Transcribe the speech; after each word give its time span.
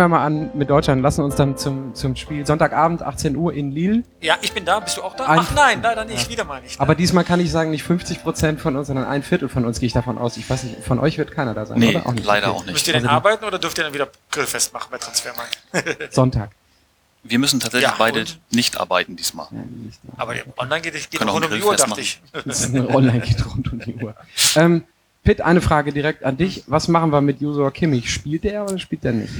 wir 0.00 0.08
mal 0.08 0.24
an 0.24 0.50
mit 0.54 0.68
Deutschland, 0.70 1.02
lassen 1.02 1.22
uns 1.22 1.36
dann 1.36 1.56
zum, 1.56 1.94
zum 1.94 2.16
Spiel 2.16 2.44
Sonntagabend, 2.46 3.02
18 3.02 3.36
Uhr 3.36 3.52
in 3.54 3.70
Lille. 3.72 4.02
Ja, 4.20 4.36
ich 4.42 4.52
bin 4.52 4.64
da. 4.64 4.80
Bist 4.80 4.96
du 4.96 5.02
auch 5.02 5.14
da? 5.16 5.26
Ein- 5.26 5.38
Ach 5.40 5.54
nein, 5.54 5.80
leider 5.82 6.04
nicht. 6.04 6.24
Ja. 6.24 6.30
Wieder 6.30 6.44
mal 6.44 6.60
nicht. 6.62 6.80
Aber 6.80 6.94
diesmal 6.94 7.24
kann 7.24 7.40
ich 7.40 7.50
sagen, 7.50 7.70
nicht 7.70 7.82
50 7.82 8.22
Prozent 8.22 8.60
von 8.60 8.76
uns, 8.76 8.86
sondern 8.88 9.06
ein 9.06 9.22
Viertel 9.22 9.48
von 9.48 9.64
uns 9.64 9.80
gehe 9.80 9.86
ich 9.86 9.92
davon 9.92 10.18
aus. 10.18 10.36
Ich 10.36 10.48
weiß 10.50 10.64
nicht, 10.64 10.84
von 10.84 10.98
euch 10.98 11.18
wird 11.18 11.30
keiner 11.32 11.54
da 11.54 11.66
sein, 11.66 11.78
Nee, 11.78 11.90
oder? 11.96 12.06
Auch 12.06 12.12
nicht. 12.12 12.24
leider 12.26 12.48
Okay. 12.48 12.56
auch 12.58 12.64
nicht. 12.64 12.72
Müsst 12.72 12.86
ihr 12.88 12.92
denn 12.94 13.02
Also 13.04 13.14
arbeiten 13.16 13.44
oder 13.44 13.58
dürft 13.58 13.78
ihr 13.78 13.84
dann 13.84 13.94
wieder 13.94 14.08
Grillfest 14.30 14.72
machen 14.72 14.88
bei 14.90 14.98
Transfermarkt? 14.98 15.58
Sonntag. 16.10 16.50
Wir 17.22 17.38
müssen 17.38 17.60
tatsächlich 17.60 17.90
Ja, 17.90 17.96
beide 17.98 18.24
nicht 18.50 18.80
arbeiten 18.80 19.14
diesmal. 19.14 19.46
Ja, 19.50 19.58
nicht. 19.84 20.00
Aber 20.16 20.34
online 20.56 20.80
geht, 20.80 21.10
geht 21.10 21.20
rund 21.20 21.30
ein 21.30 21.36
um 21.36 21.42
die 21.58 21.62
Uhr, 21.62 21.74
Grillfest 21.76 21.90
dachte 21.90 22.00
ich. 22.00 22.94
Online 22.94 23.20
geht 23.20 23.44
rund 23.46 23.70
um 23.72 23.78
die 23.78 23.94
Uhr. 23.96 24.14
Ähm, 24.56 24.84
Pitt, 25.22 25.42
eine 25.42 25.60
Frage 25.60 25.92
direkt 25.92 26.24
an 26.24 26.38
dich. 26.38 26.64
Was 26.66 26.88
machen 26.88 27.10
wir 27.12 27.20
mit 27.20 27.42
Josua 27.42 27.70
Kimmich? 27.70 28.10
Spielt 28.10 28.42
der 28.44 28.64
oder 28.64 28.78
spielt 28.78 29.04
der 29.04 29.12
nicht? 29.12 29.30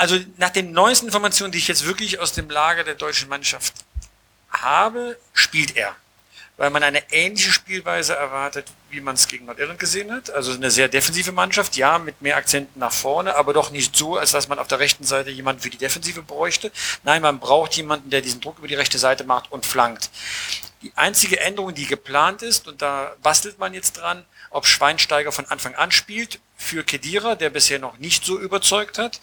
Also 0.00 0.18
nach 0.38 0.48
den 0.48 0.72
neuesten 0.72 1.08
Informationen, 1.08 1.52
die 1.52 1.58
ich 1.58 1.68
jetzt 1.68 1.84
wirklich 1.84 2.20
aus 2.20 2.32
dem 2.32 2.48
Lager 2.48 2.84
der 2.84 2.94
deutschen 2.94 3.28
Mannschaft 3.28 3.74
habe, 4.48 5.18
spielt 5.34 5.76
er. 5.76 5.94
Weil 6.60 6.68
man 6.68 6.82
eine 6.82 7.10
ähnliche 7.10 7.52
Spielweise 7.52 8.14
erwartet, 8.14 8.66
wie 8.90 9.00
man 9.00 9.14
es 9.14 9.28
gegen 9.28 9.46
Nordirland 9.46 9.78
gesehen 9.78 10.12
hat. 10.12 10.28
Also 10.28 10.52
eine 10.52 10.70
sehr 10.70 10.88
defensive 10.88 11.32
Mannschaft, 11.32 11.74
ja, 11.76 11.98
mit 11.98 12.20
mehr 12.20 12.36
Akzenten 12.36 12.78
nach 12.78 12.92
vorne, 12.92 13.34
aber 13.34 13.54
doch 13.54 13.70
nicht 13.70 13.96
so, 13.96 14.18
als 14.18 14.32
dass 14.32 14.46
man 14.46 14.58
auf 14.58 14.68
der 14.68 14.78
rechten 14.78 15.04
Seite 15.04 15.30
jemanden 15.30 15.62
für 15.62 15.70
die 15.70 15.78
Defensive 15.78 16.20
bräuchte. 16.20 16.70
Nein, 17.02 17.22
man 17.22 17.40
braucht 17.40 17.72
jemanden, 17.78 18.10
der 18.10 18.20
diesen 18.20 18.42
Druck 18.42 18.58
über 18.58 18.68
die 18.68 18.74
rechte 18.74 18.98
Seite 18.98 19.24
macht 19.24 19.50
und 19.50 19.64
flankt. 19.64 20.10
Die 20.82 20.92
einzige 20.96 21.40
Änderung, 21.40 21.74
die 21.74 21.86
geplant 21.86 22.42
ist, 22.42 22.68
und 22.68 22.82
da 22.82 23.16
bastelt 23.22 23.58
man 23.58 23.72
jetzt 23.72 23.92
dran, 23.94 24.26
ob 24.50 24.66
Schweinsteiger 24.66 25.32
von 25.32 25.46
Anfang 25.46 25.74
an 25.76 25.90
spielt 25.90 26.40
für 26.58 26.84
Kedira, 26.84 27.36
der 27.36 27.48
bisher 27.48 27.78
noch 27.78 27.96
nicht 27.96 28.26
so 28.26 28.38
überzeugt 28.38 28.98
hat. 28.98 29.18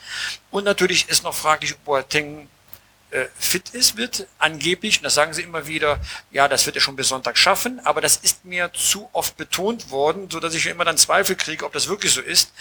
Und 0.49 0.63
natürlich 0.63 1.07
ist 1.07 1.23
noch 1.23 1.35
fraglich, 1.35 1.73
ob 1.73 1.85
Boateng 1.85 2.49
äh, 3.11 3.25
fit 3.37 3.69
ist, 3.69 3.95
wird 3.95 4.27
angeblich, 4.37 4.97
und 4.97 5.03
das 5.03 5.13
sagen 5.13 5.31
sie 5.33 5.41
immer 5.41 5.65
wieder, 5.65 5.99
ja, 6.31 6.47
das 6.47 6.65
wird 6.65 6.75
er 6.75 6.81
schon 6.81 6.97
bis 6.97 7.07
Sonntag 7.07 7.37
schaffen, 7.37 7.79
aber 7.85 8.01
das 8.01 8.17
ist 8.17 8.43
mir 8.43 8.69
zu 8.73 9.09
oft 9.13 9.37
betont 9.37 9.91
worden, 9.91 10.27
so 10.29 10.41
dass 10.41 10.53
ich 10.53 10.67
immer 10.67 10.83
dann 10.83 10.97
Zweifel 10.97 11.35
kriege, 11.35 11.65
ob 11.65 11.71
das 11.71 11.87
wirklich 11.87 12.11
so 12.11 12.19
ist, 12.19 12.51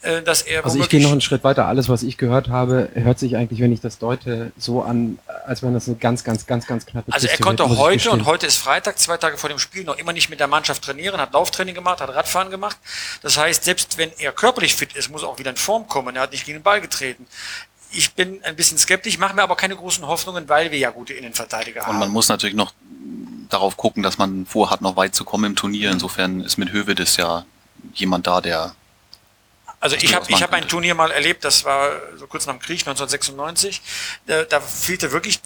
äh, 0.00 0.22
dass 0.22 0.42
er 0.42 0.64
Also 0.64 0.80
ich 0.80 0.88
gehe 0.88 1.02
noch 1.02 1.12
einen 1.12 1.20
Schritt 1.20 1.44
weiter. 1.44 1.66
Alles, 1.66 1.90
was 1.90 2.02
ich 2.02 2.16
gehört 2.16 2.48
habe, 2.48 2.88
hört 2.94 3.18
sich 3.18 3.36
eigentlich, 3.36 3.60
wenn 3.60 3.72
ich 3.72 3.80
das 3.80 3.98
deute, 3.98 4.52
so 4.56 4.82
an, 4.82 5.18
als 5.46 5.62
wenn 5.62 5.74
das 5.74 5.86
eine 5.88 5.96
ganz, 5.96 6.24
ganz, 6.24 6.46
ganz, 6.46 6.66
ganz 6.66 6.86
knappe 6.86 7.12
Also 7.12 7.26
er 7.26 7.32
Kiste 7.32 7.42
konnte 7.42 7.68
wird, 7.68 7.78
heute, 7.78 8.10
und 8.12 8.24
heute 8.24 8.46
ist 8.46 8.56
Freitag, 8.56 8.98
zwei 8.98 9.18
Tage 9.18 9.36
vor 9.36 9.50
dem 9.50 9.58
Spiel, 9.58 9.84
noch 9.84 9.98
immer 9.98 10.14
nicht 10.14 10.30
mit 10.30 10.40
der 10.40 10.48
Mannschaft 10.48 10.82
trainieren, 10.84 11.20
hat 11.20 11.34
Lauftraining 11.34 11.74
gemacht, 11.74 12.00
hat 12.00 12.08
Radfahren 12.08 12.50
gemacht. 12.50 12.78
Das 13.20 13.36
heißt, 13.36 13.64
selbst 13.64 13.98
wenn 13.98 14.10
er 14.18 14.32
körperlich 14.32 14.74
fit 14.74 14.94
ist, 14.94 15.10
muss 15.10 15.22
er 15.22 15.28
auch 15.28 15.38
wieder 15.38 15.50
in 15.50 15.56
Form 15.56 15.86
kommen. 15.86 16.16
Er 16.16 16.22
hat 16.22 16.32
nicht 16.32 16.46
gegen 16.46 16.58
den 16.58 16.62
Ball 16.62 16.80
getreten. 16.80 17.26
Ich 17.92 18.14
bin 18.14 18.42
ein 18.44 18.56
bisschen 18.56 18.78
skeptisch, 18.78 19.18
mache 19.18 19.34
mir 19.34 19.42
aber 19.42 19.56
keine 19.56 19.76
großen 19.76 20.06
Hoffnungen, 20.06 20.48
weil 20.48 20.70
wir 20.70 20.78
ja 20.78 20.90
gute 20.90 21.12
Innenverteidiger 21.14 21.82
Und 21.82 21.86
haben. 21.88 21.98
man 21.98 22.10
muss 22.10 22.28
natürlich 22.28 22.56
noch 22.56 22.72
darauf 23.48 23.76
gucken, 23.76 24.02
dass 24.02 24.18
man 24.18 24.46
vorhat, 24.46 24.80
noch 24.80 24.96
weit 24.96 25.14
zu 25.14 25.24
kommen 25.24 25.44
im 25.44 25.56
Turnier. 25.56 25.90
Insofern 25.90 26.40
ist 26.40 26.56
mit 26.56 26.72
Hövedes 26.72 27.16
ja 27.16 27.44
jemand 27.94 28.26
da, 28.26 28.40
der 28.40 28.74
Also 29.80 29.96
ich 29.96 30.14
habe 30.14 30.26
ich 30.28 30.42
hab 30.42 30.52
ein. 30.52 30.66
Turnier 30.68 30.94
mal 30.94 31.10
erlebt, 31.10 31.44
das 31.44 31.64
war 31.64 31.90
so 32.16 32.26
kurz 32.26 32.46
nach 32.46 32.54
dem 32.54 32.60
Krieg, 32.60 32.80
1996. 32.80 33.82
Da, 34.26 34.44
da 34.44 34.60
fehlte 34.60 35.12
wirklich 35.12 35.40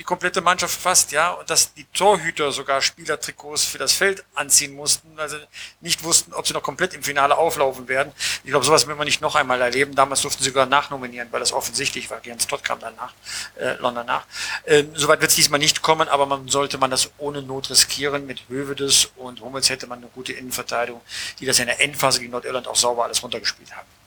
die 0.00 0.04
komplette 0.04 0.40
Mannschaft 0.40 0.80
fast, 0.80 1.12
ja, 1.12 1.32
und 1.32 1.50
dass 1.50 1.74
die 1.74 1.84
Torhüter 1.84 2.52
sogar 2.52 2.80
Spielertrikots 2.80 3.64
für 3.64 3.76
das 3.76 3.92
Feld 3.92 4.24
anziehen 4.34 4.74
mussten, 4.74 5.06
also 5.18 5.36
nicht 5.82 6.02
wussten, 6.04 6.32
ob 6.32 6.46
sie 6.46 6.54
noch 6.54 6.62
komplett 6.62 6.94
im 6.94 7.02
Finale 7.02 7.36
auflaufen 7.36 7.86
werden. 7.86 8.10
Ich 8.42 8.48
glaube, 8.48 8.64
sowas 8.64 8.86
will 8.86 8.94
man 8.94 9.04
nicht 9.04 9.20
noch 9.20 9.34
einmal 9.34 9.60
erleben. 9.60 9.94
Damals 9.94 10.22
durften 10.22 10.42
sie 10.42 10.48
sogar 10.48 10.64
nachnominieren, 10.64 11.28
weil 11.30 11.40
das 11.40 11.52
offensichtlich 11.52 12.08
war. 12.08 12.18
Jens 12.24 12.46
Todd 12.46 12.64
kam 12.64 12.80
danach, 12.80 13.12
äh, 13.56 13.74
London 13.74 14.06
nach. 14.06 14.24
Ähm, 14.64 14.90
Soweit 14.94 15.20
wird 15.20 15.32
es 15.32 15.36
diesmal 15.36 15.60
nicht 15.60 15.82
kommen, 15.82 16.08
aber 16.08 16.24
man 16.24 16.48
sollte 16.48 16.78
man 16.78 16.90
das 16.90 17.10
ohne 17.18 17.42
Not 17.42 17.68
riskieren. 17.68 18.26
Mit 18.26 18.48
Hövedes 18.48 19.10
und 19.16 19.42
Hummels 19.42 19.68
hätte 19.68 19.86
man 19.86 19.98
eine 19.98 20.08
gute 20.08 20.32
Innenverteidigung, 20.32 21.02
die 21.40 21.44
das 21.44 21.58
in 21.58 21.66
der 21.66 21.78
Endphase 21.78 22.20
gegen 22.20 22.32
Nordirland 22.32 22.66
auch 22.68 22.76
sauber 22.76 23.04
alles 23.04 23.22
runtergespielt 23.22 23.76
haben. 23.76 23.99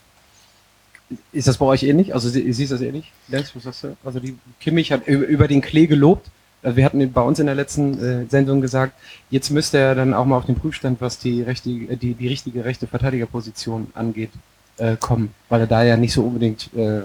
Ist 1.31 1.47
das 1.47 1.57
bei 1.57 1.65
euch 1.65 1.83
ähnlich? 1.83 2.13
Also 2.13 2.29
sie- 2.29 2.51
siehst 2.53 2.71
du 2.71 2.75
das 2.75 2.81
ähnlich? 2.81 3.11
Lenz, 3.27 3.51
was 3.55 3.63
sagst 3.63 3.83
du? 3.83 3.97
Also 4.03 4.19
die 4.19 4.35
Kimmich 4.59 4.91
hat 4.91 5.07
über, 5.07 5.47
den 5.47 5.61
Klee 5.61 5.87
gelobt. 5.87 6.29
Also 6.61 6.77
wir 6.77 6.85
hatten 6.85 7.11
bei 7.11 7.21
uns 7.21 7.39
in 7.39 7.45
der 7.45 7.55
letzten 7.55 7.99
äh, 8.01 8.25
Sendung 8.29 8.61
gesagt, 8.61 8.93
jetzt 9.29 9.49
müsste 9.49 9.77
er 9.79 9.95
dann 9.95 10.13
auch 10.13 10.25
mal 10.25 10.37
auf 10.37 10.45
den 10.45 10.55
Prüfstand, 10.55 11.01
was 11.01 11.19
die, 11.19 11.41
rechte, 11.41 11.69
äh, 11.69 11.97
die, 11.97 12.13
die 12.13 12.27
richtige 12.27 12.63
rechte 12.63 12.87
Verteidigerposition 12.87 13.87
angeht, 13.93 14.29
äh, 14.77 14.95
kommen. 14.97 15.33
Weil 15.49 15.61
er 15.61 15.67
da 15.67 15.83
ja 15.83 15.97
nicht 15.97 16.13
so 16.13 16.23
unbedingt 16.23 16.69
äh, 16.75 17.01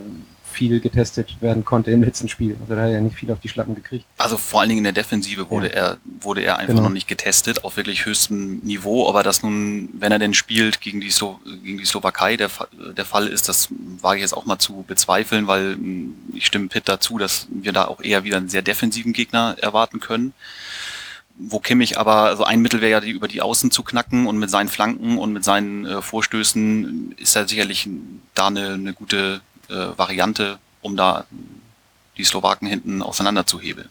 viel 0.51 0.81
getestet 0.81 1.37
werden 1.41 1.65
konnte 1.65 1.91
im 1.91 2.03
letzten 2.03 2.29
Spiel. 2.29 2.57
Also 2.61 2.75
da 2.75 2.81
hat 2.81 2.89
er 2.89 2.95
ja 2.95 3.01
nicht 3.01 3.17
viel 3.17 3.31
auf 3.31 3.41
die 3.41 3.49
Schlappen 3.49 3.75
gekriegt. 3.75 4.05
Also 4.17 4.37
vor 4.37 4.61
allen 4.61 4.69
Dingen 4.71 4.79
in 4.79 4.85
der 4.85 4.93
Defensive 4.93 5.51
wurde 5.51 5.69
Ja. 5.69 5.73
er 5.75 5.99
wurde 6.21 6.43
er 6.43 6.59
einfach 6.59 6.75
Genau. 6.75 6.83
noch 6.89 6.93
nicht 6.93 7.09
getestet 7.09 7.65
auf 7.65 7.77
wirklich 7.77 8.07
höchstem 8.07 8.59
Niveau, 8.61 9.09
aber 9.09 9.23
das 9.23 9.43
nun, 9.43 9.89
wenn 9.93 10.13
er 10.13 10.19
denn 10.19 10.35
spielt 10.35 10.81
gegen 10.81 11.01
die 11.01 11.11
Slo 11.11 11.39
gegen 11.63 11.79
die 11.79 11.85
Slowakei 11.85 12.37
der, 12.37 12.51
der 12.97 13.05
Fall 13.05 13.27
ist, 13.29 13.49
das 13.49 13.69
wage 14.01 14.19
ich 14.19 14.23
jetzt 14.23 14.35
auch 14.35 14.47
mal 14.47 14.59
zu 14.59 14.85
bezweifeln, 14.87 15.47
weil 15.47 15.77
mh, 15.77 16.11
ich 16.35 16.47
stimme 16.47 16.69
Pitt 16.69 16.89
dazu, 16.89 17.19
dass 17.19 17.47
wir 17.51 17.73
da 17.73 17.87
auch 17.87 18.01
eher 18.03 18.25
wieder 18.25 18.37
einen 18.39 18.49
sehr 18.49 18.63
defensiven 18.63 19.13
Gegner 19.13 19.57
erwarten 19.61 20.01
können. 20.01 20.33
Wo 21.41 21.61
Kimmich 21.61 21.99
aber, 21.99 22.23
also 22.25 22.43
ein 22.43 22.61
Mittel 22.61 22.81
wäre 22.81 22.91
ja, 22.91 23.01
die 23.01 23.11
über 23.11 23.29
die 23.29 23.41
Außen 23.43 23.71
zu 23.71 23.85
knacken 23.85 24.27
und 24.27 24.39
mit 24.39 24.51
seinen 24.51 24.69
Flanken 24.69 25.19
und 25.19 25.33
mit 25.33 25.45
seinen 25.45 25.87
äh, 25.87 26.03
Vorstößen 26.03 27.15
ist 27.17 27.37
er 27.37 27.47
sicherlich 27.47 27.89
da 28.35 28.49
eine, 28.49 28.71
eine 28.75 28.93
gute 28.93 29.41
Variante, 29.75 30.59
um 30.83 30.97
da 30.97 31.25
die 32.17 32.25
Slowaken 32.25 32.69
hinten 32.69 33.03
auseinanderzuhebeln. 33.03 33.89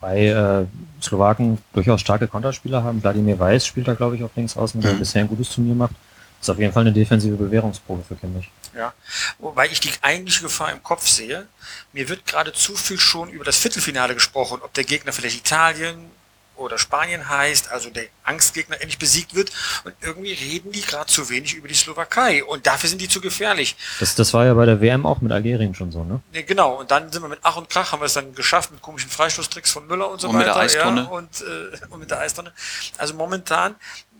Bei 0.00 0.26
äh, 0.26 0.66
Slowaken 1.00 1.58
durchaus 1.72 2.00
starke 2.00 2.26
Konterspieler 2.26 2.82
haben. 2.82 3.02
Wladimir 3.02 3.38
Weiß 3.38 3.66
spielt 3.66 3.86
da, 3.86 3.94
glaube 3.94 4.16
ich, 4.16 4.24
auf 4.24 4.30
links 4.34 4.56
außen, 4.56 4.80
der 4.80 4.94
Mhm. 4.94 4.98
bisher 4.98 5.22
ein 5.22 5.28
gutes 5.28 5.50
Turnier 5.50 5.74
macht. 5.74 5.94
Ist 6.40 6.50
auf 6.50 6.58
jeden 6.58 6.72
Fall 6.72 6.80
eine 6.82 6.92
defensive 6.92 7.36
Bewährungsprobe 7.36 8.02
für 8.02 8.16
Kimmich. 8.16 8.50
Ja, 8.76 8.92
wobei 9.38 9.68
ich 9.68 9.78
die 9.78 9.90
eigentliche 10.02 10.42
Gefahr 10.42 10.72
im 10.72 10.82
Kopf 10.82 11.06
sehe. 11.06 11.46
Mir 11.92 12.08
wird 12.08 12.26
gerade 12.26 12.52
zu 12.52 12.74
viel 12.74 12.98
schon 12.98 13.28
über 13.28 13.44
das 13.44 13.58
Viertelfinale 13.58 14.14
gesprochen, 14.14 14.58
ob 14.62 14.74
der 14.74 14.82
Gegner 14.82 15.12
vielleicht 15.12 15.36
Italien 15.36 16.10
oder 16.56 16.78
Spanien 16.78 17.28
heißt, 17.28 17.70
also 17.70 17.90
der 17.90 18.04
Angstgegner 18.24 18.76
endlich 18.80 18.98
besiegt 18.98 19.34
wird. 19.34 19.50
Und 19.84 19.94
irgendwie 20.00 20.32
reden 20.32 20.72
die 20.72 20.82
gerade 20.82 21.06
zu 21.06 21.28
wenig 21.28 21.54
über 21.54 21.68
die 21.68 21.74
Slowakei. 21.74 22.44
Und 22.44 22.66
dafür 22.66 22.88
sind 22.88 23.00
die 23.00 23.08
zu 23.08 23.20
gefährlich. 23.20 23.76
Das, 24.00 24.14
das 24.14 24.32
war 24.34 24.44
ja 24.46 24.54
bei 24.54 24.66
der 24.66 24.80
WM 24.80 25.06
auch 25.06 25.20
mit 25.20 25.32
Algerien 25.32 25.74
schon 25.74 25.90
so, 25.92 26.04
ne? 26.04 26.20
Nee, 26.32 26.42
genau, 26.42 26.74
und 26.80 26.90
dann 26.90 27.10
sind 27.10 27.22
wir 27.22 27.28
mit 27.28 27.40
Ach 27.42 27.56
und 27.56 27.68
Krach, 27.68 27.92
haben 27.92 28.00
wir 28.00 28.06
es 28.06 28.14
dann 28.14 28.34
geschafft 28.34 28.70
mit 28.70 28.82
komischen 28.82 29.10
Freistoßtricks 29.10 29.70
von 29.70 29.86
Müller 29.86 30.10
und 30.10 30.20
so 30.20 30.28
Und 30.28 30.36
mit 30.36 30.46
weiter. 30.46 30.54
der 30.54 30.62
Eistonne. 30.62 31.00
Ja, 31.02 31.06
und, 31.08 31.40
äh, 31.40 31.86
und 31.90 32.00
mit 32.00 32.10
der 32.10 32.20
Eistonne. 32.20 32.52
Also 32.98 33.14
momentan, 33.14 33.74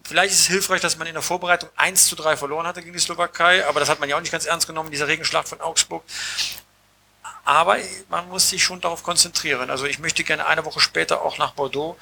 vielleicht 0.04 0.32
ist 0.32 0.40
es 0.40 0.46
hilfreich, 0.46 0.80
dass 0.80 0.98
man 0.98 1.06
in 1.06 1.14
der 1.14 1.22
Vorbereitung 1.22 1.68
1 1.76 2.06
zu 2.06 2.16
3 2.16 2.36
verloren 2.36 2.66
hatte 2.66 2.80
gegen 2.82 2.92
die 2.92 2.98
Slowakei, 2.98 3.66
aber 3.66 3.80
das 3.80 3.88
hat 3.88 4.00
man 4.00 4.08
ja 4.08 4.16
auch 4.16 4.20
nicht 4.20 4.32
ganz 4.32 4.46
ernst 4.46 4.66
genommen, 4.66 4.90
dieser 4.90 5.06
Regenschlag 5.08 5.46
von 5.46 5.60
Augsburg. 5.60 6.02
Aber 7.44 7.76
man 8.08 8.28
muss 8.28 8.48
sich 8.50 8.62
schon 8.62 8.80
darauf 8.80 9.02
konzentrieren. 9.02 9.68
Also 9.70 9.84
ich 9.86 9.98
möchte 9.98 10.22
gerne 10.22 10.46
eine 10.46 10.64
Woche 10.64 10.78
später 10.80 11.22
auch 11.22 11.38
nach 11.38 11.52
Bordeaux 11.52 11.96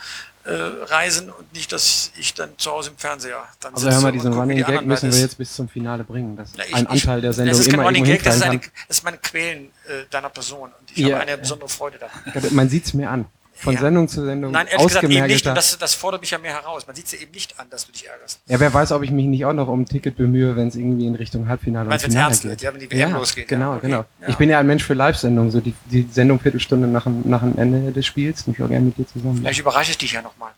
äh, 0.44 0.52
reisen 0.52 1.30
und 1.30 1.52
nicht, 1.52 1.70
dass 1.72 2.12
ich 2.16 2.32
dann 2.34 2.56
zu 2.58 2.70
Hause 2.70 2.90
im 2.90 2.96
Fernseher 2.98 3.42
dann 3.60 3.74
Also 3.74 3.90
hör 3.90 4.00
mal, 4.00 4.12
diesen 4.12 4.32
Running 4.32 4.64
Gag 4.64 4.84
müssen 4.86 5.02
wir 5.04 5.10
es- 5.10 5.20
jetzt 5.20 5.38
bis 5.38 5.54
zum 5.54 5.68
Finale 5.68 6.02
bringen, 6.04 6.34
na, 6.56 6.64
ich- 6.64 6.74
ein 6.74 6.86
Anteil 6.86 7.20
der 7.20 7.32
Sendung 7.34 7.52
Das 7.56 7.60
ist 7.66 7.70
kein 7.70 7.80
Running 7.80 8.04
Gag, 8.04 8.22
das 8.22 8.36
ist, 8.36 8.42
eine, 8.42 8.58
das 8.58 8.96
ist 8.98 9.04
meine 9.04 9.18
Quälen 9.18 9.70
äh, 9.86 10.04
deiner 10.10 10.30
Person. 10.30 10.70
Und 10.78 10.90
ich 10.92 10.98
Ja, 10.98 11.16
habe 11.18 11.26
eine 11.26 11.36
besondere 11.38 11.68
Freude 11.68 11.98
daran. 11.98 12.54
Man 12.54 12.68
sieht's 12.70 12.94
mir 12.94 13.10
an. 13.10 13.26
Von 13.60 13.74
Ja. 13.74 13.80
Sendung 13.80 14.08
zu 14.08 14.24
Sendung 14.24 14.52
Nein, 14.52 14.66
ehrlich 14.68 14.86
gesagt 14.86 15.04
eben 15.04 15.26
nicht. 15.26 15.46
Und 15.46 15.54
das, 15.54 15.76
das 15.76 15.94
fordert 15.94 16.22
mich 16.22 16.30
ja 16.30 16.38
mehr 16.38 16.54
heraus. 16.54 16.86
Man 16.86 16.96
sieht 16.96 17.04
es 17.06 17.12
ja 17.12 17.18
eben 17.18 17.32
nicht 17.32 17.60
an, 17.60 17.66
dass 17.68 17.84
du 17.86 17.92
dich 17.92 18.06
ärgerst. 18.08 18.40
Ja, 18.46 18.58
wer 18.58 18.72
weiß, 18.72 18.92
ob 18.92 19.02
ich 19.02 19.10
mich 19.10 19.26
nicht 19.26 19.44
auch 19.44 19.52
noch 19.52 19.68
um 19.68 19.82
ein 19.82 19.86
Ticket 19.86 20.16
bemühe, 20.16 20.56
wenn 20.56 20.68
es 20.68 20.76
irgendwie 20.76 21.06
in 21.06 21.14
Richtung 21.14 21.46
Halbfinale 21.46 21.84
und 21.84 21.90
Meinst 21.90 22.04
wenn's 22.06 22.14
Finale 22.14 22.56
geht. 22.56 22.62
ja, 22.62 22.72
wenn 22.72 22.80
die 22.80 22.90
WM 22.90 22.98
ja, 22.98 23.16
losgeht, 23.18 23.48
Genau, 23.48 23.72
ja, 23.72 23.76
okay. 23.76 23.86
genau. 23.86 24.04
Ich 24.28 24.36
bin 24.36 24.48
ja 24.48 24.58
ein 24.58 24.66
Mensch 24.66 24.82
für 24.84 24.94
Live-Sendungen, 24.94 25.50
so 25.50 25.60
die, 25.60 25.74
die 25.86 26.08
Sendung 26.10 26.40
Viertelstunde 26.40 26.88
nach 26.88 27.04
dem, 27.04 27.22
nach 27.28 27.40
dem 27.40 27.58
Ende 27.58 27.92
des 27.92 28.06
Spiels. 28.06 28.46
Und 28.46 28.56
ich 28.56 28.62
auch 28.64 28.68
gerne 28.68 28.86
mit 28.86 28.96
dir 28.96 29.06
zusammen. 29.06 29.36
Vielleicht 29.38 29.60
überrasche 29.60 29.90
ich 29.90 29.98
dich 29.98 30.12
ja 30.12 30.22
nochmal. 30.22 30.52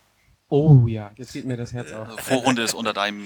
Oh 0.53 0.87
ja, 0.87 1.11
jetzt 1.17 1.33
geht 1.33 1.47
mir 1.47 1.57
das 1.57 1.73
Herz 1.73 1.93
auf. 1.93 2.07
Also 2.09 2.19
Vorrunde 2.19 2.61
ist 2.63 2.75
unter 2.75 2.93
deinem 2.93 3.23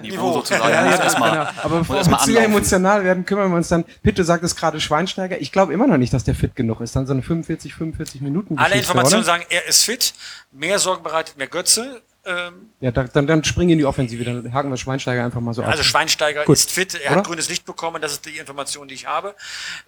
Niveau, 0.00 0.16
Niveau. 0.16 0.32
sozusagen. 0.32 0.72
Ja, 0.72 0.86
ja, 0.86 0.96
erstmal 0.96 1.30
genau. 1.30 1.50
Aber 1.62 1.78
bevor 1.80 1.96
wir 1.96 2.02
zu 2.04 2.10
anlaufen. 2.10 2.36
emotional 2.36 3.04
werden, 3.04 3.26
kümmern 3.26 3.50
wir 3.50 3.56
uns 3.58 3.68
dann. 3.68 3.84
Pitte 4.02 4.24
sagt 4.24 4.44
es 4.44 4.56
gerade 4.56 4.80
Schweinsteiger. 4.80 5.38
Ich 5.42 5.52
glaube 5.52 5.74
immer 5.74 5.86
noch 5.86 5.98
nicht, 5.98 6.14
dass 6.14 6.24
der 6.24 6.34
fit 6.34 6.56
genug 6.56 6.80
ist. 6.80 6.96
Dann 6.96 7.06
so 7.06 7.12
eine 7.12 7.20
45, 7.20 7.74
45 7.74 8.22
Minuten. 8.22 8.56
Alle 8.56 8.76
Informationen 8.76 9.24
oder? 9.24 9.26
sagen, 9.26 9.44
er 9.50 9.66
ist 9.66 9.84
fit. 9.84 10.14
Mehr 10.52 10.78
Sorgen 10.78 11.02
bereitet 11.02 11.36
mir 11.36 11.48
Götze. 11.48 12.00
Ähm, 12.24 12.70
Ja, 12.80 12.90
da, 12.92 13.04
dann, 13.04 13.26
dann 13.26 13.44
springen 13.44 13.72
in 13.72 13.78
die 13.78 13.84
Offensive. 13.84 14.24
Dann 14.24 14.50
haken 14.54 14.70
wir 14.70 14.78
Schweinsteiger 14.78 15.22
einfach 15.22 15.42
mal 15.42 15.52
so 15.52 15.62
also 15.62 15.80
ab. 15.80 15.84
Schweinsteiger 15.84 16.44
Gut. 16.46 16.56
ist 16.56 16.70
fit. 16.70 16.94
Er 16.94 17.10
Oder? 17.10 17.18
hat 17.20 17.26
grünes 17.26 17.50
Licht 17.50 17.66
bekommen. 17.66 18.00
Das 18.00 18.12
ist 18.12 18.24
die 18.24 18.38
Information, 18.38 18.88
die 18.88 18.94
ich 18.94 19.06
habe. 19.06 19.34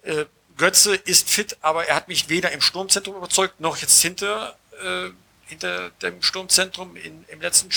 Äh, 0.03 0.25
Götze 0.57 0.93
ist 0.93 1.27
fit, 1.27 1.57
aber 1.61 1.87
er 1.87 1.95
hat 1.95 2.07
mich 2.07 2.29
weder 2.29 2.51
im 2.51 2.61
Sturmzentrum 2.61 3.15
überzeugt, 3.15 3.59
noch 3.59 3.77
jetzt 3.77 3.99
hinter, 3.99 4.55
äh, 4.83 5.09
hinter 5.53 5.91
dem 6.01 6.21
Sturmzentrum 6.21 6.95
in, 6.95 7.25
im 7.27 7.41
letzten 7.41 7.69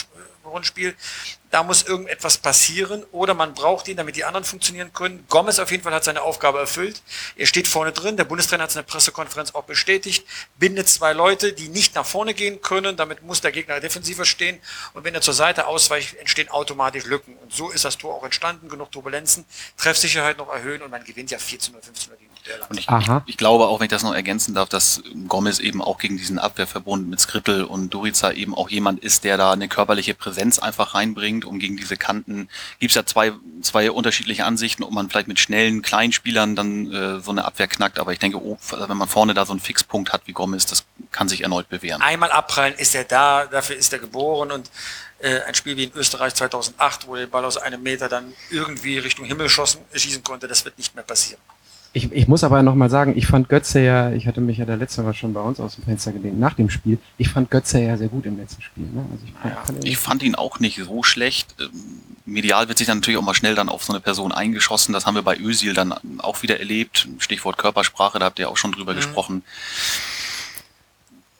Rundspiel. 0.48 0.94
Da 1.50 1.62
muss 1.62 1.84
irgendetwas 1.84 2.38
passieren 2.38 3.04
oder 3.12 3.32
man 3.32 3.54
braucht 3.54 3.88
ihn, 3.88 3.96
damit 3.96 4.16
die 4.16 4.24
anderen 4.24 4.44
funktionieren 4.44 4.92
können. 4.92 5.24
Gomez 5.28 5.58
auf 5.58 5.70
jeden 5.70 5.82
Fall 5.84 5.94
hat 5.94 6.04
seine 6.04 6.22
Aufgabe 6.22 6.58
erfüllt. 6.58 7.02
Er 7.36 7.46
steht 7.46 7.68
vorne 7.68 7.92
drin. 7.92 8.16
Der 8.16 8.24
Bundestrainer 8.24 8.64
hat 8.64 8.70
es 8.70 8.76
in 8.76 8.80
der 8.80 8.90
Pressekonferenz 8.90 9.54
auch 9.54 9.62
bestätigt. 9.62 10.26
Bindet 10.58 10.88
zwei 10.88 11.12
Leute, 11.12 11.52
die 11.52 11.68
nicht 11.68 11.94
nach 11.94 12.04
vorne 12.04 12.34
gehen 12.34 12.60
können. 12.62 12.96
Damit 12.96 13.22
muss 13.22 13.40
der 13.40 13.52
Gegner 13.52 13.80
defensiver 13.80 14.24
stehen. 14.24 14.58
Und 14.92 15.04
wenn 15.04 15.14
er 15.14 15.20
zur 15.20 15.34
Seite 15.34 15.66
ausweicht, 15.66 16.16
entstehen 16.16 16.50
automatisch 16.50 17.04
Lücken. 17.04 17.36
Und 17.36 17.52
so 17.52 17.70
ist 17.70 17.84
das 17.84 17.96
Tor 17.96 18.14
auch 18.14 18.24
entstanden. 18.24 18.68
Genug 18.68 18.90
Turbulenzen, 18.90 19.44
Treffsicherheit 19.76 20.38
noch 20.38 20.52
erhöhen 20.52 20.82
und 20.82 20.90
man 20.90 21.04
gewinnt 21.04 21.30
ja 21.30 21.38
14 21.38 21.74
oder 21.74 21.82
15 21.82 22.10
oder 22.10 22.18
gegen. 22.18 22.36
Und 22.68 22.78
ich, 22.78 22.88
ich, 22.88 23.08
ich 23.26 23.36
glaube 23.36 23.66
auch, 23.66 23.80
wenn 23.80 23.86
ich 23.86 23.90
das 23.90 24.02
noch 24.02 24.14
ergänzen 24.14 24.54
darf, 24.54 24.68
dass 24.68 25.02
Gomez 25.28 25.58
eben 25.58 25.82
auch 25.82 25.98
gegen 25.98 26.16
diesen 26.16 26.38
Abwehrverbund 26.38 27.08
mit 27.08 27.20
Skrittel 27.20 27.64
und 27.64 27.90
Durica 27.92 28.32
eben 28.32 28.54
auch 28.54 28.68
jemand 28.68 29.02
ist, 29.02 29.24
der 29.24 29.36
da 29.36 29.52
eine 29.52 29.68
körperliche 29.68 30.14
Präsenz 30.14 30.35
einfach 30.62 30.94
reinbringt, 30.94 31.44
um 31.44 31.58
gegen 31.58 31.76
diese 31.76 31.96
Kanten. 31.96 32.48
Gibt 32.78 32.90
es 32.90 32.96
ja 32.96 33.04
zwei, 33.04 33.32
zwei 33.62 33.90
unterschiedliche 33.90 34.44
Ansichten, 34.44 34.82
ob 34.82 34.92
man 34.92 35.08
vielleicht 35.08 35.28
mit 35.28 35.38
schnellen 35.38 35.82
Kleinspielern 35.82 36.56
dann 36.56 36.92
äh, 36.92 37.20
so 37.20 37.30
eine 37.30 37.44
Abwehr 37.44 37.66
knackt, 37.66 37.98
aber 37.98 38.12
ich 38.12 38.18
denke, 38.18 38.38
oh, 38.42 38.58
wenn 38.70 38.96
man 38.96 39.08
vorne 39.08 39.34
da 39.34 39.46
so 39.46 39.52
einen 39.52 39.60
Fixpunkt 39.60 40.12
hat 40.12 40.22
wie 40.26 40.32
Gomez, 40.32 40.66
das 40.66 40.84
kann 41.12 41.28
sich 41.28 41.42
erneut 41.42 41.68
bewähren. 41.68 42.02
Einmal 42.02 42.30
abprallen 42.30 42.74
ist 42.74 42.94
er 42.94 43.04
da, 43.04 43.46
dafür 43.46 43.76
ist 43.76 43.92
er 43.92 43.98
geboren 43.98 44.50
und 44.50 44.70
äh, 45.18 45.40
ein 45.42 45.54
Spiel 45.54 45.76
wie 45.76 45.84
in 45.84 45.92
Österreich 45.94 46.34
2008, 46.34 47.06
wo 47.06 47.14
er 47.14 47.26
den 47.26 47.30
Ball 47.30 47.44
aus 47.44 47.56
einem 47.56 47.82
Meter 47.82 48.08
dann 48.08 48.34
irgendwie 48.50 48.98
Richtung 48.98 49.24
Himmel 49.24 49.48
schossen, 49.48 49.80
schießen 49.94 50.22
konnte, 50.22 50.48
das 50.48 50.64
wird 50.64 50.76
nicht 50.78 50.94
mehr 50.94 51.04
passieren. 51.04 51.40
Ich, 51.96 52.12
ich 52.12 52.28
muss 52.28 52.44
aber 52.44 52.62
nochmal 52.62 52.90
sagen, 52.90 53.14
ich 53.16 53.26
fand 53.26 53.48
Götze 53.48 53.80
ja, 53.80 54.12
ich 54.12 54.26
hatte 54.26 54.42
mich 54.42 54.58
ja 54.58 54.66
der 54.66 54.76
letzte 54.76 55.02
Mal 55.02 55.14
schon 55.14 55.32
bei 55.32 55.40
uns 55.40 55.58
aus 55.58 55.76
dem 55.76 55.84
Fenster 55.84 56.12
gelehnt, 56.12 56.38
nach 56.38 56.52
dem 56.52 56.68
Spiel, 56.68 56.98
ich 57.16 57.30
fand 57.30 57.50
Götze 57.50 57.80
ja 57.80 57.96
sehr 57.96 58.08
gut 58.08 58.26
im 58.26 58.36
letzten 58.36 58.60
Spiel. 58.60 58.84
Ne? 58.84 59.02
Also 59.10 59.24
ich 59.24 59.32
fand, 59.32 59.54
Ja, 59.54 59.62
fand 59.64 59.78
ihn- 59.84 59.90
Ich 59.90 59.96
fand 59.98 60.22
ihn 60.22 60.34
auch 60.34 60.60
nicht 60.60 60.76
so 60.84 61.02
schlecht. 61.02 61.54
Ähm, 61.58 61.70
Medial 62.26 62.68
wird 62.68 62.76
sich 62.76 62.86
dann 62.86 62.98
natürlich 62.98 63.18
auch 63.18 63.22
mal 63.24 63.32
schnell 63.32 63.54
dann 63.54 63.70
auf 63.70 63.82
so 63.82 63.94
eine 63.94 64.00
Person 64.00 64.30
eingeschossen. 64.32 64.92
Das 64.92 65.06
haben 65.06 65.14
wir 65.14 65.22
bei 65.22 65.38
Özil 65.38 65.72
dann 65.72 65.94
auch 66.18 66.42
wieder 66.42 66.58
erlebt. 66.60 67.08
Stichwort 67.18 67.56
Körpersprache, 67.56 68.18
da 68.18 68.26
habt 68.26 68.38
ihr 68.40 68.50
auch 68.50 68.58
schon 68.58 68.72
drüber 68.72 68.92
Mhm. 68.92 68.96
gesprochen. 68.96 69.42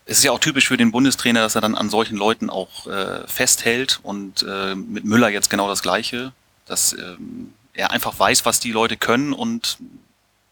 Es 0.07 0.17
ist 0.19 0.25
ja 0.25 0.31
auch 0.33 0.39
typisch 0.39 0.69
für 0.69 0.79
den 0.79 0.91
Bundestrainer, 0.91 1.41
dass 1.41 1.55
er 1.55 1.61
dann 1.61 1.75
an 1.75 1.91
solchen 1.91 2.17
Leuten 2.17 2.49
auch 2.49 2.87
äh, 2.87 3.27
festhält 3.27 4.01
und 4.05 4.43
äh, 4.49 4.75
mit 4.75 5.05
Müller 5.05 5.29
jetzt 5.29 5.51
genau 5.51 5.69
das 5.69 5.83
Gleiche, 5.83 6.33
dass 6.65 6.95
ähm, 6.95 7.53
er 7.75 7.91
einfach 7.91 8.19
weiß, 8.19 8.47
was 8.47 8.59
die 8.59 8.73
Leute 8.73 8.97
können 8.97 9.35
und 9.35 9.77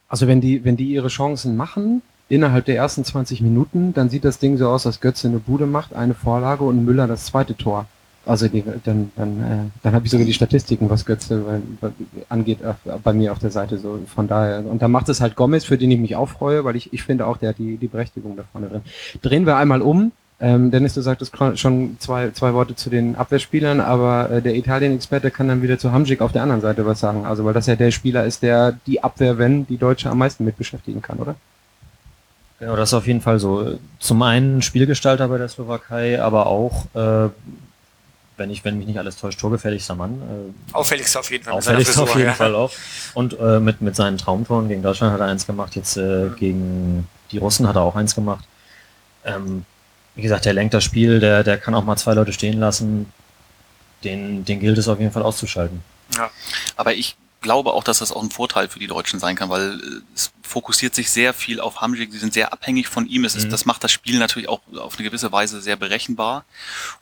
Also 0.09 0.27
wenn 0.27 0.41
die, 0.41 0.65
wenn 0.65 0.77
die 0.77 0.91
ihre 0.91 1.09
Chancen 1.09 1.57
machen, 1.57 2.03
innerhalb 2.29 2.65
der 2.65 2.77
ersten 2.77 3.05
20 3.05 3.41
Minuten, 3.41 3.93
dann 3.95 4.09
sieht 4.09 4.25
das 4.25 4.39
Ding 4.39 4.57
so 4.57 4.69
aus, 4.69 4.85
dass 4.85 5.01
Götze 5.01 5.29
eine 5.29 5.39
Bude 5.39 5.67
macht, 5.67 5.95
eine 5.95 6.15
Vorlage 6.15 6.65
und 6.65 6.85
Müller 6.85 7.07
das 7.07 7.27
zweite 7.27 7.57
Tor. 7.57 7.87
Also 8.27 8.49
die, 8.49 8.65
dann, 8.85 9.13
dann, 9.17 9.41
äh, 9.41 9.71
dann 9.83 9.95
habe 9.95 10.07
ich 10.07 10.11
sogar 10.11 10.25
die 10.25 10.33
Statistiken, 10.33 10.89
was 10.89 11.05
Götze 11.05 11.45
weil, 11.47 11.63
weil, 11.81 11.93
angeht, 12.31 12.65
auf, 12.65 12.77
bei 13.03 13.13
mir 13.13 13.33
auf 13.33 13.39
der 13.39 13.51
Seite 13.51 13.77
so. 13.77 13.99
Von 14.07 14.29
daher. 14.29 14.65
Und 14.65 14.81
dann 14.81 14.91
macht 14.91 15.11
es 15.11 15.21
halt 15.21 15.37
Gomez, 15.37 15.65
für 15.65 15.77
den 15.77 15.91
ich 15.91 15.99
mich 15.99 16.17
auch 16.17 16.31
freue, 16.31 16.65
weil 16.65 16.75
ich, 16.75 16.93
ich 16.95 17.03
finde 17.03 17.27
auch, 17.27 17.37
der 17.37 17.51
hat 17.51 17.59
die, 17.59 17.77
die 17.77 17.87
Berechtigung 17.87 18.37
da 18.37 18.45
vorne 18.51 18.69
drin. 18.69 18.81
Drehen 19.21 19.45
wir 19.45 19.57
einmal 19.57 19.83
um. 19.83 20.13
Ähm, 20.45 20.71
Dennis, 20.71 20.93
du 20.93 21.01
sagtest 21.01 21.35
schon 21.55 21.97
zwei, 22.01 22.31
zwei 22.33 22.53
Worte 22.53 22.77
zu 22.77 22.91
den 22.91 23.17
Abwehrspielern, 23.17 23.81
aber 23.81 24.31
äh, 24.31 24.43
der 24.43 24.55
Italien-Experte 24.57 25.31
kann 25.31 25.49
dann 25.49 25.63
wieder 25.63 25.79
zu 25.79 25.91
Hamsik 25.91 26.21
auf 26.21 26.33
der 26.33 26.43
anderen 26.43 26.61
Seite 26.61 26.85
was 26.85 27.01
sagen. 27.01 27.25
Also 27.25 27.47
weil 27.47 27.55
das 27.55 27.67
ja 27.67 27.77
der 27.77 27.91
Spieler 27.91 28.27
ist, 28.27 28.43
der 28.43 28.73
die 28.87 29.03
Abwehr, 29.03 29.39
wenn 29.39 29.67
die 29.67 29.79
Deutsche 29.79 30.11
am 30.11 30.19
meisten 30.19 30.45
mit 30.45 30.59
beschäftigen 30.59 31.01
kann, 31.01 31.19
oder? 31.19 31.35
Genau, 32.59 32.77
das 32.77 32.91
ist 32.91 32.95
auf 32.95 33.07
jeden 33.07 33.23
Fall 33.23 33.39
so. 33.39 33.79
Zum 33.99 34.21
einen 34.21 34.61
Spielgestalter 34.61 35.29
bei 35.29 35.39
der 35.39 35.49
Slowakei, 35.49 36.21
aber 36.21 36.47
auch, 36.47 36.85
äh, 36.95 37.31
wenn 38.37 38.51
ich, 38.51 38.67
wenn 38.67 38.77
mich 38.77 38.87
nicht 38.87 38.99
alles 38.99 39.17
täuscht, 39.17 39.41
torgefährlichster 39.41 39.95
Mann. 39.95 40.21
Äh, 40.21 40.75
Auffälligste 40.75 41.21
auf 41.21 41.31
jeden 41.31 41.45
Fall. 41.45 41.55
mit 41.55 41.65
seiner 41.65 41.79
auffälligst 41.79 41.99
auf 41.99 42.15
jeden 42.17 42.29
ja. 42.29 42.35
Fall 42.35 42.55
auch. 42.55 42.73
Und 43.15 43.39
äh, 43.41 43.61
mit, 43.61 43.81
mit 43.81 43.97
seinen 43.97 44.19
Traumtoren 44.19 44.69
gegen 44.69 44.83
Deutschland 44.83 45.15
hat 45.15 45.21
er 45.21 45.27
eins 45.27 45.47
gemacht, 45.47 45.75
jetzt 45.75 45.97
äh, 45.97 46.29
gegen 46.39 47.09
die 47.31 47.39
Russen 47.39 47.67
hat 47.67 47.77
er 47.77 47.83
auch 47.83 47.97
eins 47.97 48.15
gemacht. 48.15 48.45
Ähm, 49.25 49.65
wie 50.15 50.23
gesagt, 50.23 50.45
der 50.45 50.53
lenkt 50.53 50.75
das 50.75 50.85
Spiel, 50.85 51.21
der, 51.21 51.43
der 51.43 51.59
kann 51.59 51.75
auch 51.75 51.85
mal 51.85 51.97
zwei 51.97 52.15
Leute 52.15 52.33
stehen 52.33 52.59
lassen. 52.59 53.13
Den, 54.05 54.45
den 54.45 54.61
gilt 54.61 54.79
es 54.79 54.89
auf 54.89 55.01
jeden 55.01 55.13
Fall 55.13 55.23
auszuschalten. 55.23 55.83
Ja. 56.15 56.31
Aber 56.77 56.95
ich 56.95 57.17
glaube 57.45 57.75
auch, 57.75 57.85
dass 57.85 58.01
das 58.01 58.11
auch 58.11 58.23
ein 58.23 58.31
Vorteil 58.31 58.69
für 58.69 58.81
die 58.81 58.89
Deutschen 58.89 59.21
sein 59.21 59.37
kann, 59.37 59.51
weil 59.51 59.79
äh, 59.79 60.01
es 60.15 60.33
fokussiert 60.43 60.95
sich 60.95 61.11
sehr 61.11 61.33
viel 61.33 61.61
auf 61.61 61.81
Hamsik. 61.81 62.11
Sie 62.13 62.19
sind 62.19 62.33
sehr 62.35 62.53
abhängig 62.53 62.89
von 62.89 63.07
ihm. 63.07 63.25
Es 63.25 63.37
ist, 63.37 63.45
Mhm. 63.47 63.51
Das 63.51 63.65
macht 63.67 63.85
das 63.85 63.93
Spiel 63.93 64.19
natürlich 64.19 64.49
auch 64.49 64.61
auf 64.77 64.97
eine 64.97 65.05
gewisse 65.05 65.31
Weise 65.31 65.61
sehr 65.61 65.77
berechenbar. 65.77 66.45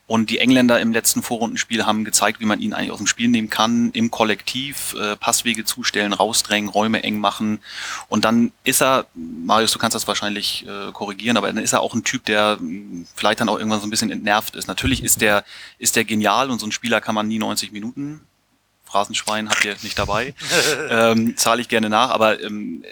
Und 0.07 0.29
die 0.31 0.39
Engländer 0.39 0.81
im 0.81 0.93
letzten 0.93 1.23
Vorrundenspiel 1.23 1.87
haben 1.87 2.05
gezeigt, 2.05 2.41
wie 2.41 2.45
man 2.45 2.61
ihn 2.61 2.75
eigentlich 2.75 2.91
aus 2.91 2.99
dem 2.99 3.07
Spiel 3.07 3.29
nehmen 3.29 3.49
kann, 3.49 3.91
im 3.93 4.11
Kollektiv 4.11 4.95
äh, 4.95 5.17
Passwege 5.17 5.65
zustellen, 5.65 6.13
rausdrängen, 6.13 6.69
Räume 6.69 7.03
eng 7.03 7.19
machen. 7.19 7.61
Und 8.09 8.25
dann 8.25 8.53
ist 8.65 8.83
er, 8.83 9.07
Marius, 9.15 9.73
du 9.73 9.79
kannst 9.79 9.95
das 9.95 10.09
wahrscheinlich 10.09 10.67
äh, 10.67 10.93
korrigieren, 10.93 11.37
aber 11.37 11.47
dann 11.47 11.63
ist 11.63 11.73
er 11.73 11.81
auch 11.81 11.95
ein 11.95 12.05
Typ, 12.05 12.25
der 12.27 12.59
mh, 12.61 13.07
vielleicht 13.15 13.41
dann 13.41 13.49
auch 13.49 13.59
irgendwann 13.59 13.81
so 13.81 13.87
ein 13.87 13.91
bisschen 13.91 14.11
entnervt 14.11 14.57
ist. 14.57 14.67
Natürlich 14.69 15.03
ist 15.03 15.21
der, 15.21 15.45
ist 15.79 15.97
der 15.97 16.05
genial 16.05 16.51
und 16.51 16.59
so 16.59 16.67
ein 16.67 16.73
Spieler 16.73 17.01
kann 17.01 17.15
man 17.15 17.29
nie 17.29 17.39
90 17.39 17.73
Minuten 17.73 18.21
Phrasenschwein 18.93 19.49
habt 19.49 19.65
ihr 19.65 19.75
nicht 19.83 19.99
dabei. 19.99 20.35
ähm, 20.91 21.37
Zahle 21.37 21.63
ich 21.63 21.69
gerne 21.69 21.89
nach, 21.89 22.11
aber 22.11 22.43
ähm, 22.43 22.85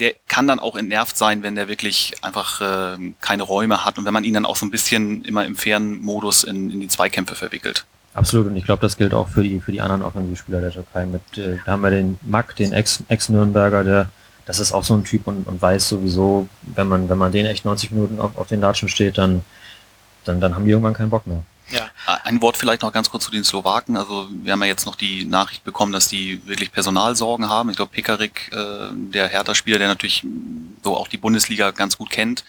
der 0.00 0.14
kann 0.26 0.48
dann 0.48 0.58
auch 0.58 0.74
entnervt 0.74 1.16
sein, 1.16 1.44
wenn 1.44 1.54
der 1.54 1.68
wirklich 1.68 2.14
einfach 2.22 2.60
ähm, 2.60 3.14
keine 3.20 3.44
Räume 3.44 3.84
hat 3.84 3.98
und 3.98 4.04
wenn 4.04 4.12
man 4.12 4.24
ihn 4.24 4.34
dann 4.34 4.44
auch 4.44 4.56
so 4.56 4.66
ein 4.66 4.70
bisschen 4.72 5.24
immer 5.24 5.46
im 5.46 5.54
fairen 5.54 6.00
Modus 6.02 6.42
in, 6.42 6.70
in 6.70 6.80
die 6.80 6.88
Zweikämpfe 6.88 7.36
verwickelt. 7.36 7.84
Absolut, 8.14 8.48
und 8.48 8.56
ich 8.56 8.64
glaube, 8.64 8.82
das 8.82 8.96
gilt 8.96 9.14
auch 9.14 9.28
für 9.28 9.42
die, 9.42 9.60
für 9.60 9.70
die 9.72 9.80
anderen 9.80 10.02
Offensivspieler 10.02 10.60
der 10.60 10.72
Türkei. 10.72 11.06
Mit, 11.06 11.22
äh, 11.38 11.58
da 11.64 11.72
haben 11.72 11.82
wir 11.82 11.90
den 11.90 12.18
Mack, 12.22 12.56
den 12.56 12.72
Ex- 12.72 13.04
Ex-Nürnberger, 13.08 13.84
der, 13.84 14.10
das 14.44 14.58
ist 14.58 14.72
auch 14.72 14.82
so 14.84 14.94
ein 14.94 15.04
Typ 15.04 15.26
und, 15.28 15.46
und 15.46 15.62
weiß 15.62 15.88
sowieso, 15.88 16.48
wenn 16.62 16.88
man, 16.88 17.08
wenn 17.08 17.18
man 17.18 17.30
den 17.30 17.46
echt 17.46 17.64
90 17.64 17.92
Minuten 17.92 18.20
auf, 18.20 18.36
auf 18.36 18.48
den 18.48 18.60
Latschen 18.60 18.88
steht, 18.88 19.18
dann, 19.18 19.44
dann, 20.24 20.40
dann 20.40 20.54
haben 20.54 20.64
die 20.64 20.72
irgendwann 20.72 20.94
keinen 20.94 21.10
Bock 21.10 21.26
mehr. 21.26 21.44
Ja. 21.72 21.90
Ein 22.24 22.40
Wort 22.42 22.56
vielleicht 22.56 22.82
noch 22.82 22.92
ganz 22.92 23.10
kurz 23.10 23.24
zu 23.24 23.30
den 23.30 23.44
Slowaken. 23.44 23.96
Also 23.96 24.28
wir 24.30 24.52
haben 24.52 24.60
ja 24.62 24.68
jetzt 24.68 24.86
noch 24.86 24.96
die 24.96 25.24
Nachricht 25.24 25.64
bekommen, 25.64 25.92
dass 25.92 26.08
die 26.08 26.46
wirklich 26.46 26.72
Personalsorgen 26.72 27.48
haben. 27.48 27.70
Ich 27.70 27.76
glaube, 27.76 27.92
Pekarik, 27.92 28.50
äh, 28.52 28.88
der 28.92 29.28
Hertha-Spieler, 29.28 29.78
der 29.78 29.88
natürlich 29.88 30.24
so 30.82 30.96
auch 30.96 31.08
die 31.08 31.18
Bundesliga 31.18 31.70
ganz 31.70 31.98
gut 31.98 32.10
kennt, 32.10 32.44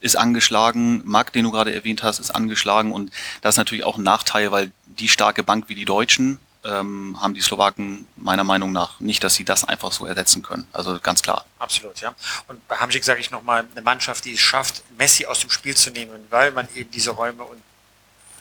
ist 0.00 0.16
angeschlagen. 0.16 1.02
Marc, 1.04 1.32
den 1.32 1.44
du 1.44 1.50
gerade 1.50 1.74
erwähnt 1.74 2.02
hast, 2.02 2.18
ist 2.18 2.30
angeschlagen. 2.30 2.92
Und 2.92 3.12
das 3.40 3.54
ist 3.54 3.58
natürlich 3.58 3.84
auch 3.84 3.96
ein 3.96 4.02
Nachteil, 4.02 4.50
weil 4.52 4.72
die 4.86 5.08
starke 5.08 5.42
Bank 5.42 5.68
wie 5.68 5.74
die 5.74 5.84
Deutschen 5.84 6.38
ähm, 6.64 7.16
haben 7.20 7.34
die 7.34 7.40
Slowaken 7.40 8.06
meiner 8.16 8.44
Meinung 8.44 8.72
nach 8.72 9.00
nicht, 9.00 9.22
dass 9.22 9.34
sie 9.34 9.44
das 9.44 9.64
einfach 9.64 9.92
so 9.92 10.06
ersetzen 10.06 10.42
können. 10.42 10.66
Also 10.72 10.98
ganz 11.00 11.22
klar. 11.22 11.44
Absolut, 11.58 12.00
ja. 12.00 12.14
Und 12.48 12.66
bei 12.68 12.76
Hamsik 12.76 13.04
sage 13.04 13.20
ich 13.20 13.30
nochmal, 13.30 13.66
eine 13.70 13.82
Mannschaft, 13.82 14.24
die 14.24 14.34
es 14.34 14.40
schafft, 14.40 14.82
Messi 14.96 15.26
aus 15.26 15.40
dem 15.40 15.50
Spiel 15.50 15.76
zu 15.76 15.90
nehmen, 15.90 16.26
weil 16.30 16.52
man 16.52 16.68
eben 16.74 16.90
diese 16.90 17.10
Räume 17.10 17.44
und 17.44 17.62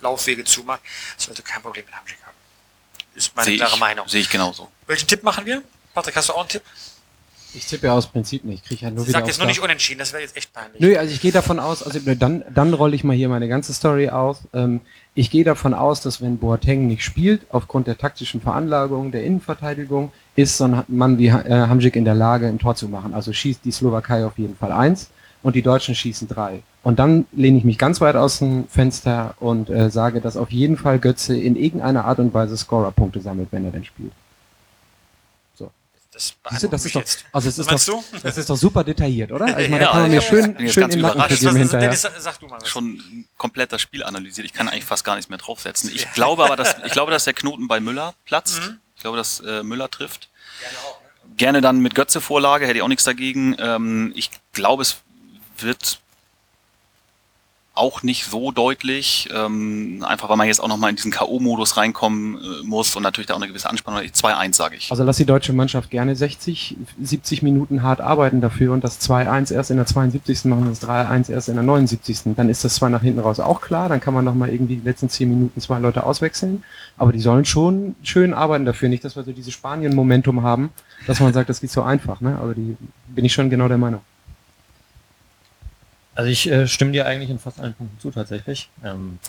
Laufwege 0.02 0.44
zumacht, 0.44 0.82
sollte 1.18 1.42
kein 1.42 1.62
Problem 1.62 1.86
mit 1.86 1.96
Hamsik 1.96 2.18
haben. 2.26 2.36
Ist 3.16 3.36
meine 3.36 3.46
Sehe 3.46 3.58
klare 3.58 3.74
ich, 3.74 3.80
Meinung. 3.80 4.08
sehe 4.08 4.22
ich 4.22 4.30
genauso. 4.30 4.70
Welchen 4.86 5.08
Tipp 5.08 5.24
machen 5.24 5.46
wir? 5.46 5.64
Patrick, 5.94 6.16
hast 6.16 6.30
du 6.30 6.34
auch 6.34 6.42
einen 6.42 6.50
Tipp? 6.50 6.62
Ich 7.54 7.66
tippe 7.66 7.88
ja 7.88 7.94
aus 7.94 8.08
Prinzip 8.08 8.44
nicht. 8.44 8.62
Ich 8.64 8.68
kriege 8.68 8.86
ja 8.86 8.92
nur 8.92 9.00
Sie 9.04 9.08
wieder 9.10 9.20
sagt 9.20 9.28
jetzt 9.28 9.38
nur 9.38 9.48
nicht 9.48 9.62
unentschieden, 9.62 10.00
das 10.00 10.12
wäre 10.12 10.22
jetzt 10.22 10.36
echt 10.38 10.54
peinlich. 10.54 10.80
Nö, 10.80 10.96
also 10.98 11.12
ich 11.12 11.22
gehe 11.22 11.32
davon 11.32 11.60
aus, 11.60 11.82
also 11.82 12.00
dann, 12.14 12.44
dann 12.54 12.74
rolle 12.74 12.94
ich 12.96 13.04
mal 13.04 13.16
hier 13.16 13.30
meine 13.30 13.48
ganze 13.48 13.74
Story 13.74 14.10
auf. 14.10 14.40
Ähm, 14.54 14.82
ich 15.16 15.32
gehe 15.32 15.44
davon 15.44 15.74
aus, 15.74 16.02
dass 16.02 16.22
wenn 16.22 16.38
Boateng 16.38 16.88
nicht 16.88 17.04
spielt, 17.04 17.42
aufgrund 17.50 17.88
der 17.88 17.98
taktischen 17.98 18.42
Veranlagung 18.42 19.12
der 19.12 19.24
Innenverteidigung, 19.24 20.12
ist 20.36 20.58
so 20.58 20.66
ein 20.66 20.84
Mann 20.88 21.18
wie 21.18 21.28
äh, 21.28 21.68
Hamsik 21.68 21.96
in 21.96 22.06
der 22.06 22.16
Lage, 22.16 22.48
ein 22.48 22.60
Tor 22.60 22.76
zu 22.76 22.90
machen. 22.90 23.14
Also 23.14 23.34
schießt 23.34 23.62
die 23.64 23.72
Slowakei 23.72 24.26
auf 24.26 24.38
jeden 24.38 24.56
Fall 24.56 24.72
eins 24.72 25.10
und 25.42 25.56
die 25.56 25.62
Deutschen 25.64 25.96
schießen 25.96 26.28
drei. 26.28 26.62
Und 26.88 27.00
dann 27.00 27.28
lehne 27.34 27.58
ich 27.58 27.66
mich 27.66 27.78
ganz 27.78 28.00
weit 28.00 28.16
aus 28.16 28.40
dem 28.40 28.66
Fenster 28.70 29.36
und 29.42 29.70
äh, 29.70 29.90
sage, 29.90 30.22
dass 30.22 30.38
auf 30.38 30.52
jeden 30.52 30.78
Fall 30.78 31.00
Götze 31.00 31.36
in 31.36 31.58
irgendeiner 31.58 32.06
Art 32.06 32.20
und 32.20 32.34
Weise 32.34 32.56
Scorerpunkte 32.56 33.20
sammelt, 33.20 33.50
wenn 33.52 33.66
er 33.66 33.72
denn 33.72 33.84
spielt. 33.84 34.14
Das, 36.14 36.34
Siehst 36.50 36.64
du, 36.64 36.68
das 36.70 36.86
ist 36.86 36.96
doch, 36.96 37.02
jetzt. 37.02 37.26
also 37.34 37.50
es 37.50 37.60
ist 37.60 37.70
doch, 37.70 37.84
du? 37.84 38.18
das 38.24 38.38
ist 38.38 38.50
doch 38.50 38.56
super 38.56 38.86
detailliert, 38.86 39.34
oder? 39.34 39.48
Also 39.48 39.60
ich 39.60 39.70
meine, 39.70 39.84
Ja, 39.84 39.88
da 39.88 39.92
kann 39.92 40.02
man 40.04 40.12
mir 40.12 40.16
ja, 40.16 40.22
schön, 40.22 40.70
schön 40.70 40.90
den 40.90 41.02
Nacken. 41.02 41.20
Das, 41.28 41.44
was, 41.44 41.56
hinterher. 41.58 41.90
Dennis, 41.90 42.08
sag 42.20 42.40
du 42.40 42.48
mal 42.48 42.62
was. 42.62 42.70
schon 42.70 43.26
komplett 43.38 43.74
das 43.74 43.82
Spiel 43.82 44.02
analysiert. 44.06 44.46
Ich 44.46 44.54
kann 44.54 44.70
eigentlich 44.70 44.86
fast 44.86 45.04
gar 45.04 45.16
nichts 45.16 45.28
mehr 45.28 45.40
draufsetzen. 45.40 45.92
Ich 45.94 46.10
glaube 46.14 46.46
aber, 46.46 46.56
dass, 46.56 46.78
ich 46.86 46.94
glaube, 46.94 47.12
dass 47.12 47.26
der 47.26 47.34
Knoten 47.34 47.68
bei 47.68 47.82
Müller 47.82 48.14
platzt. 48.24 48.62
Mhm. 48.62 48.78
Ich 48.96 49.02
glaube, 49.02 49.18
dass 49.18 49.42
äh, 49.42 49.62
Müller 49.62 49.92
trifft. 49.92 50.30
Gerne 51.36 51.60
dann 51.60 51.82
mit 51.82 51.96
Götze 51.96 52.22
Vorlage, 52.22 52.66
hätte 52.66 52.78
ich 52.78 52.82
auch 52.82 52.88
nichts 52.88 53.04
dagegen. 53.04 53.58
Ähm, 53.60 54.14
ich 54.16 54.32
glaube, 54.54 54.84
es 54.84 55.02
wird 55.60 56.00
auch 57.78 58.04
nicht 58.04 58.26
so 58.26 58.52
deutlich, 58.52 59.30
ähm, 59.34 60.04
einfach 60.06 60.30
weil 60.30 60.38
man 60.38 60.48
jetzt 60.48 60.60
auch 60.60 60.68
nochmal 60.68 60.90
in 60.90 60.96
diesen 60.96 61.12
K.O.-Modus 61.12 61.78
reinkommen 61.78 62.38
äh, 62.38 62.64
muss 62.64 62.96
und 62.96 63.04
natürlich 63.04 63.28
da 63.28 63.34
auch 63.34 63.38
eine 63.38 63.48
gewisse 63.48 63.70
Anspannung. 63.70 64.02
2-1 64.02 64.56
sage 64.56 64.76
ich. 64.76 64.92
Also 64.92 65.04
lass 65.04 65.18
die 65.18 65.26
deutsche 65.26 65.54
Mannschaft 65.54 65.90
gerne 65.90 66.16
60, 66.16 66.78
70 67.02 67.44
Minuten 67.44 67.84
hart 67.84 68.02
arbeiten 68.02 68.42
dafür 68.42 68.74
und 68.74 68.84
das 68.84 69.00
2-1 69.02 69.54
erst 69.54 69.72
in 69.72 69.78
der 69.78 69.86
72. 69.86 70.46
machen 70.46 70.68
und 70.68 70.70
das 70.70 70.88
3-1 70.88 71.32
erst 71.32 71.50
in 71.50 71.56
der 71.56 71.64
79. 71.64 72.36
Dann 72.36 72.50
ist 72.50 72.64
das 72.64 72.76
zwar 72.76 72.90
nach 72.90 73.02
hinten 73.02 73.20
raus 73.20 73.40
auch 73.40 73.62
klar, 73.62 73.90
dann 73.90 74.00
kann 74.00 74.14
man 74.14 74.26
nochmal 74.26 74.50
irgendwie 74.50 74.78
die 74.78 74.86
letzten 74.86 75.10
10 75.10 75.30
Minuten 75.30 75.62
zwei 75.62 75.80
Leute 75.80 76.04
auswechseln, 76.04 76.64
aber 76.98 77.12
die 77.12 77.20
sollen 77.20 77.46
schon 77.46 77.96
schön 78.02 78.34
arbeiten 78.34 78.66
dafür, 78.66 78.90
nicht, 78.90 79.04
dass 79.04 79.16
wir 79.16 79.24
so 79.24 79.32
diese 79.32 79.52
Spanien-Momentum 79.52 80.42
haben, 80.44 80.72
dass 81.06 81.20
man 81.20 81.34
sagt, 81.34 81.50
das 81.50 81.62
geht 81.62 81.72
so 81.72 81.84
einfach, 81.84 82.22
ne? 82.22 82.38
Aber 82.42 82.54
die 82.54 82.76
bin 83.08 83.26
ich 83.26 83.34
schon 83.34 83.50
genau 83.50 83.68
der 83.68 83.78
Meinung. 83.78 84.02
Also 86.18 86.32
ich 86.32 86.50
äh, 86.50 86.68
stimme 86.68 86.94
dir 86.94 87.06
eigentlich 87.06 87.30
in 87.30 87.38
fast 87.38 87.60
allen 87.60 87.76
Punkten 87.76 88.00
zu 88.00 88.10
tatsächlich. 88.10 88.70
Ähm, 88.84 89.20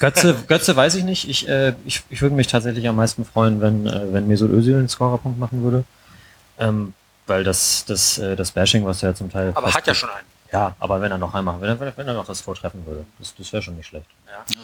Götze, 0.00 0.34
Götze 0.48 0.74
weiß 0.74 0.94
ich 0.94 1.04
nicht. 1.04 1.28
Ich, 1.28 1.46
äh, 1.46 1.74
ich, 1.84 2.04
ich 2.08 2.22
würde 2.22 2.34
mich 2.34 2.46
tatsächlich 2.46 2.88
am 2.88 2.96
meisten 2.96 3.26
freuen, 3.26 3.60
wenn, 3.60 3.86
äh, 3.86 4.14
wenn 4.14 4.26
Mesut 4.26 4.50
Özil 4.50 4.76
einen 4.76 4.88
Scorerpunkt 4.88 5.38
machen 5.38 5.62
würde. 5.62 5.84
Ähm, 6.58 6.94
weil 7.26 7.44
das, 7.44 7.84
das, 7.84 8.16
äh, 8.16 8.34
das 8.34 8.50
Bashing, 8.50 8.86
was 8.86 9.02
er 9.02 9.14
zum 9.14 9.30
Teil... 9.30 9.52
Aber 9.54 9.74
hat 9.74 9.86
ja 9.86 9.94
schon 9.94 10.08
einen. 10.08 10.26
Ja, 10.50 10.74
aber 10.78 11.02
wenn 11.02 11.12
er 11.12 11.18
noch 11.18 11.34
einmal, 11.34 11.60
wenn 11.60 11.68
er, 11.68 11.96
wenn 11.98 12.08
er 12.08 12.14
noch 12.14 12.24
das 12.24 12.40
vortreffen 12.40 12.86
würde, 12.86 13.04
das, 13.18 13.34
das 13.34 13.52
wäre 13.52 13.62
schon 13.62 13.76
nicht 13.76 13.88
schlecht. 13.88 14.06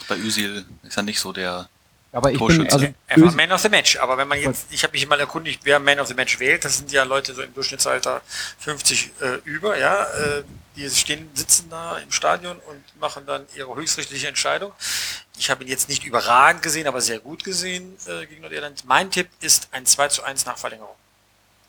Bei 0.08 0.16
Özil 0.16 0.64
ist 0.84 0.96
er 0.96 1.02
nicht 1.02 1.20
so 1.20 1.34
der 1.34 1.68
Aber 2.12 2.32
ich 2.32 2.38
bin, 2.38 2.72
also, 2.72 2.86
Er 3.08 3.20
war 3.20 3.32
Man 3.32 3.52
of 3.52 3.60
the 3.60 3.68
Match, 3.68 3.98
aber 3.98 4.16
wenn 4.16 4.28
man 4.28 4.40
jetzt, 4.40 4.68
ich 4.70 4.84
habe 4.84 4.92
mich 4.92 5.06
mal 5.06 5.20
erkundigt, 5.20 5.60
wer 5.64 5.78
Man 5.80 6.00
of 6.00 6.06
the 6.06 6.14
Match 6.14 6.38
wählt, 6.38 6.64
das 6.64 6.78
sind 6.78 6.90
ja 6.92 7.02
Leute 7.02 7.34
so 7.34 7.42
im 7.42 7.52
Durchschnittsalter 7.52 8.22
50 8.60 9.10
äh, 9.20 9.34
über, 9.44 9.76
ja, 9.76 10.04
äh, 10.04 10.44
die 10.76 10.88
stehen, 10.90 11.28
sitzen 11.34 11.68
da 11.70 11.98
im 11.98 12.10
Stadion 12.10 12.56
und 12.68 13.00
machen 13.00 13.24
dann 13.26 13.46
ihre 13.54 13.74
höchstrichterliche 13.74 14.28
Entscheidung. 14.28 14.72
Ich 15.38 15.50
habe 15.50 15.64
ihn 15.64 15.68
jetzt 15.68 15.88
nicht 15.88 16.04
überragend 16.04 16.62
gesehen, 16.62 16.86
aber 16.86 17.00
sehr 17.00 17.18
gut 17.18 17.44
gesehen 17.44 17.96
äh, 18.06 18.26
gegen 18.26 18.42
Nordirland. 18.42 18.84
Mein 18.86 19.10
Tipp 19.10 19.28
ist 19.40 19.68
ein 19.72 19.86
2 19.86 20.08
zu 20.08 20.22
1 20.22 20.46
nach 20.46 20.58
Verlängerung. 20.58 20.94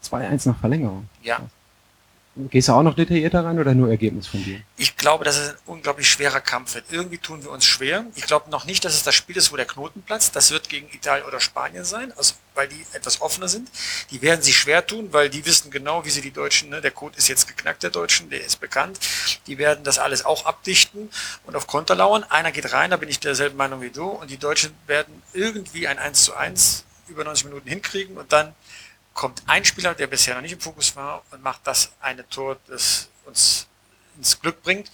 2-1 0.04 0.50
nach 0.50 0.60
Verlängerung. 0.60 1.08
Ja. 1.22 1.40
Gehst 2.36 2.68
du 2.68 2.74
auch 2.74 2.82
noch 2.82 2.96
detaillierter 2.96 3.46
rein 3.46 3.60
oder 3.60 3.76
nur 3.76 3.90
Ergebnis 3.90 4.26
von 4.26 4.44
dir? 4.44 4.60
Ich 4.78 4.98
glaube, 4.98 5.24
dass 5.24 5.38
es 5.38 5.50
ein 5.50 5.56
unglaublich 5.68 6.10
schwerer 6.10 6.42
Kampf 6.42 6.74
wird. 6.74 6.86
Irgendwie 6.90 7.20
tun 7.20 7.44
wir 7.44 7.52
uns 7.52 7.64
schwer. 7.64 8.06
Ich 8.16 8.24
glaube 8.24 8.50
noch 8.50 8.66
nicht, 8.66 8.84
dass 8.84 8.96
es 8.96 9.04
das 9.04 9.14
Spiel 9.14 9.38
ist, 9.38 9.52
wo 9.52 9.56
der 9.56 9.68
Knoten 9.68 10.02
platzt. 10.02 10.36
Das 10.36 10.50
wird 10.50 10.68
gegen 10.68 10.88
Italien 10.92 11.28
oder 11.28 11.40
Spanien 11.40 11.86
sein, 11.86 12.12
also, 12.18 12.34
weil 12.56 12.68
die 12.68 12.86
etwas 12.94 13.22
offener 13.22 13.48
sind. 13.48 13.70
Die 14.10 14.24
werden 14.24 14.42
sich 14.42 14.58
schwer 14.58 14.84
tun, 14.84 15.10
weil 15.12 15.30
die 15.30 15.46
wissen 15.46 15.70
genau, 15.70 16.06
wie 16.06 16.10
sie 16.10 16.22
die 16.22 16.32
Deutschen, 16.32 16.70
ne, 16.70 16.82
der 16.82 16.90
Code 16.90 17.16
ist 17.18 17.28
jetzt 17.28 17.48
geknackt, 17.48 17.84
der 17.84 17.92
Deutschen, 17.92 18.32
der 18.32 18.44
ist 18.44 18.60
bekannt. 18.60 19.00
Die 19.46 19.60
werden 19.60 19.84
das 19.84 20.00
alles 20.00 20.26
auch 20.26 20.46
abdichten 20.46 21.10
und 21.46 21.56
auf 21.56 21.68
Konter 21.68 21.94
lauern. 21.94 22.24
Einer 22.24 22.52
geht 22.52 22.74
rein, 22.74 22.90
da 22.90 22.98
bin 22.98 23.10
ich 23.10 23.20
derselben 23.20 23.58
Meinung 23.58 23.82
wie 23.82 23.92
du. 23.92 24.08
Und 24.08 24.32
die 24.32 24.38
Deutschen 24.38 24.74
werden 24.88 25.22
irgendwie 25.34 25.88
ein 25.88 26.00
1 26.00 26.24
zu 26.24 26.34
1 26.34 26.86
über 27.10 27.24
90 27.24 27.46
Minuten 27.46 27.70
hinkriegen 27.70 28.18
und 28.18 28.34
dann 28.34 28.56
kommt 29.14 29.44
ein 29.48 29.66
Spieler, 29.66 29.94
der 29.94 30.08
bisher 30.08 30.36
noch 30.36 30.42
nicht 30.42 30.54
im 30.54 30.60
Fokus 30.60 30.96
war 30.96 31.24
und 31.32 31.42
macht 31.44 31.62
das 31.66 31.92
eine 32.02 32.28
Tor, 32.30 32.58
das 32.68 33.10
uns 33.26 33.68
ins 34.18 34.40
Glück 34.40 34.62
bringt. 34.64 34.92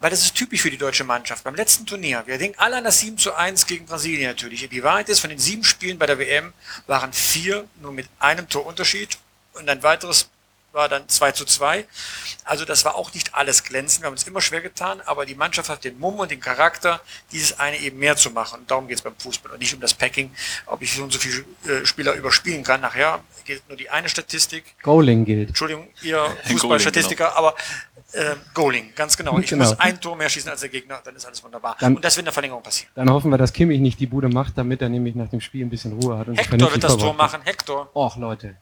Weil 0.00 0.10
das 0.10 0.22
ist 0.22 0.34
typisch 0.34 0.62
für 0.62 0.70
die 0.70 0.78
deutsche 0.78 1.04
Mannschaft. 1.04 1.44
Beim 1.44 1.54
letzten 1.54 1.86
Turnier, 1.86 2.22
wir 2.26 2.38
denken 2.38 2.58
alle 2.58 2.76
an 2.76 2.84
das 2.84 3.00
7 3.00 3.18
zu 3.18 3.34
1 3.34 3.66
gegen 3.66 3.86
Brasilien 3.86 4.28
natürlich. 4.28 4.68
Die 4.68 4.82
Wahrheit 4.82 5.08
ist, 5.08 5.20
von 5.20 5.30
den 5.30 5.38
sieben 5.38 5.64
Spielen 5.64 5.98
bei 5.98 6.06
der 6.06 6.18
WM 6.18 6.52
waren 6.86 7.12
vier 7.12 7.66
nur 7.80 7.92
mit 7.92 8.08
einem 8.18 8.48
Torunterschied 8.48 9.18
und 9.54 9.68
ein 9.68 9.82
weiteres 9.82 10.28
war 10.72 10.88
dann 10.88 11.08
2 11.08 11.32
zu 11.32 11.44
2. 11.44 11.84
Also 12.44 12.64
das 12.64 12.84
war 12.84 12.94
auch 12.94 13.12
nicht 13.14 13.34
alles 13.34 13.64
glänzend. 13.64 14.02
Wir 14.02 14.06
haben 14.06 14.12
uns 14.14 14.24
immer 14.24 14.40
schwer 14.40 14.60
getan, 14.60 15.00
aber 15.04 15.26
die 15.26 15.34
Mannschaft 15.34 15.68
hat 15.68 15.84
den 15.84 15.98
Mumm 15.98 16.18
und 16.20 16.30
den 16.30 16.40
Charakter, 16.40 17.00
dieses 17.32 17.58
eine 17.58 17.76
eben 17.78 17.98
mehr 17.98 18.16
zu 18.16 18.30
machen. 18.30 18.60
Und 18.60 18.70
darum 18.70 18.86
geht 18.88 18.98
es 18.98 19.02
beim 19.02 19.14
Fußball 19.18 19.52
und 19.52 19.58
nicht 19.58 19.74
um 19.74 19.80
das 19.80 19.94
Packing, 19.94 20.30
ob 20.66 20.82
ich 20.82 20.94
so 20.94 21.02
und 21.02 21.12
so 21.12 21.18
viele 21.18 21.44
äh, 21.66 21.84
Spieler 21.84 22.14
überspielen 22.14 22.62
kann. 22.62 22.80
Nachher 22.80 23.20
geht 23.44 23.66
nur 23.68 23.76
die 23.76 23.90
eine 23.90 24.08
Statistik. 24.08 24.76
Goaling 24.82 25.24
gilt. 25.24 25.48
Entschuldigung, 25.48 25.88
ihr 26.02 26.24
Fußballstatistiker, 26.48 27.36
aber 27.36 27.54
äh, 28.12 28.34
Goaling, 28.54 28.92
ganz 28.94 29.16
genau. 29.16 29.38
Ich 29.38 29.46
Genau. 29.48 29.64
muss 29.64 29.78
ein 29.80 30.00
Tor 30.00 30.16
mehr 30.16 30.28
schießen 30.28 30.50
als 30.50 30.60
der 30.60 30.68
Gegner, 30.70 31.00
dann 31.04 31.14
ist 31.16 31.26
alles 31.26 31.42
wunderbar. 31.42 31.76
Dann- 31.80 31.96
und 31.96 32.04
das 32.04 32.14
wird 32.16 32.22
in 32.22 32.26
der 32.26 32.32
Verlängerung 32.32 32.62
passieren. 32.62 32.90
Dann 32.94 33.10
hoffen 33.10 33.30
wir, 33.30 33.38
dass 33.38 33.52
Kimmich 33.52 33.80
nicht 33.80 33.98
die 34.00 34.06
Bude 34.06 34.28
macht, 34.28 34.56
damit 34.58 34.82
er 34.82 34.88
nämlich 34.88 35.14
nach 35.14 35.28
dem 35.28 35.40
Spiel 35.40 35.64
ein 35.64 35.70
bisschen 35.70 35.92
Ruhe 36.00 36.16
hat. 36.18 36.28
Und 36.28 36.36
sich 36.36 36.50
Hector 36.50 36.72
wird 36.72 36.82
das 36.84 36.96
Tor 36.96 37.14
machen. 37.14 37.40
Hector. 37.44 37.90
Och, 37.94 38.16
Leute. 38.16 38.56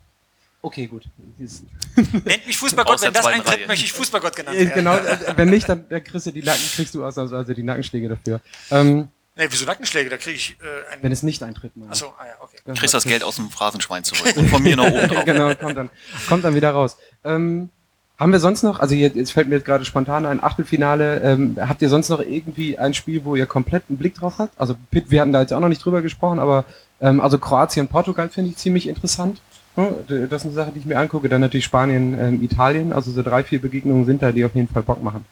Okay, 0.61 0.87
gut. 0.87 1.05
Nennt 1.39 2.47
mich 2.47 2.59
Fußballgott. 2.59 3.01
Wenn 3.03 3.13
das 3.13 3.27
eintritt, 3.27 3.69
möchte 3.69 3.85
ich 3.85 3.93
Fußballgott 3.93 4.35
genannt 4.35 4.57
Äh, 4.57 4.61
werden. 4.67 4.75
genau, 4.75 4.97
äh, 4.97 5.37
wenn 5.37 5.51
nicht, 5.51 5.69
dann, 5.69 5.89
kriegst 5.89 6.27
du 6.27 6.31
die 6.33 6.43
Nacken, 6.43 6.63
kriegst 6.75 6.95
du 6.95 7.05
ausnahmsweise 7.05 7.55
die 7.55 7.63
Nackenschläge 7.63 8.09
dafür. 8.09 8.41
Ähm, 8.71 9.09
Nee, 9.37 9.47
wieso 9.51 9.67
Nackenschläge? 9.67 10.11
Da 10.11 10.17
kriege 10.17 10.35
ich 10.35 10.57
äh, 10.61 10.93
einen. 10.93 11.05
wenn 11.05 11.13
es 11.13 11.23
nicht 11.23 11.45
eintritt, 11.45 11.77
meine 11.77 11.93
ich. 11.93 11.93
Achso, 11.93 12.13
ah 12.19 12.27
ja, 12.27 12.33
okay. 12.41 12.57
Dann 12.65 12.75
kriegst 12.75 12.93
das 12.93 13.05
Geld 13.05 13.23
aus 13.23 13.37
dem 13.37 13.51
Phrasenschwein 13.51 14.03
zurück. 14.03 14.37
Und 14.37 14.49
von 14.49 14.61
mir 14.61 14.75
noch 14.75 14.91
oben 14.91 15.07
drauf. 15.07 15.25
genau, 15.25 15.55
kommt 15.55 15.77
dann, 15.77 15.91
kommt 16.29 16.43
dann 16.43 16.57
wieder 16.57 16.73
raus. 16.73 16.97
Ähm, 17.23 17.71
haben 18.19 18.33
wir 18.33 18.41
sonst 18.41 18.65
noch, 18.65 18.81
also 18.81 18.97
jetzt, 18.97 19.15
jetzt 19.15 19.31
fällt 19.31 19.47
mir 19.49 19.55
jetzt 19.55 19.65
gerade 19.65 19.85
spontan 19.85 20.27
ein 20.27 20.43
Achtelfinale, 20.43 21.21
ähm, 21.21 21.57
habt 21.61 21.81
ihr 21.83 21.89
sonst 21.89 22.09
noch 22.09 22.19
irgendwie 22.19 22.77
ein 22.79 22.95
Spiel, 22.95 23.25
wo 23.25 23.37
ihr 23.37 23.47
komplett 23.47 23.85
einen 23.89 23.97
Blick 23.97 24.17
drauf 24.17 24.35
habt? 24.39 24.61
Also 24.61 24.75
Pitt, 24.91 25.09
wir 25.13 25.21
hatten 25.21 25.33
da 25.33 25.41
jetzt 25.41 25.53
auch 25.53 25.61
noch 25.61 25.69
nicht 25.69 25.85
drüber 25.85 26.03
gesprochen, 26.03 26.41
aber 26.41 26.65
ähm, 27.01 27.21
also 27.21 27.39
Kroatien, 27.39 27.87
Portugal 27.87 28.29
finde 28.31 28.51
ich 28.51 28.57
ziemlich 28.57 28.89
interessant. 28.89 29.41
Ja, 29.79 30.27
Das 30.27 30.43
ist 30.43 30.47
eine 30.47 30.55
Sache, 30.55 30.73
die 30.73 30.81
ich 30.81 30.85
mir 30.87 30.99
angucke. 30.99 31.29
Dann 31.29 31.41
natürlich 31.41 31.65
Spanien, 31.65 32.19
ähm, 32.19 32.43
Italien. 32.43 32.93
Also 32.93 33.11
so 33.13 33.23
drei, 33.23 33.45
vier 33.45 33.61
Begegnungen 33.61 34.05
sind 34.05 34.23
da, 34.23 34.33
die 34.33 34.45
auf 34.45 34.55
jeden 34.55 34.69
Fall 34.69 34.83
Bock 34.83 35.03
machen. 35.03 35.25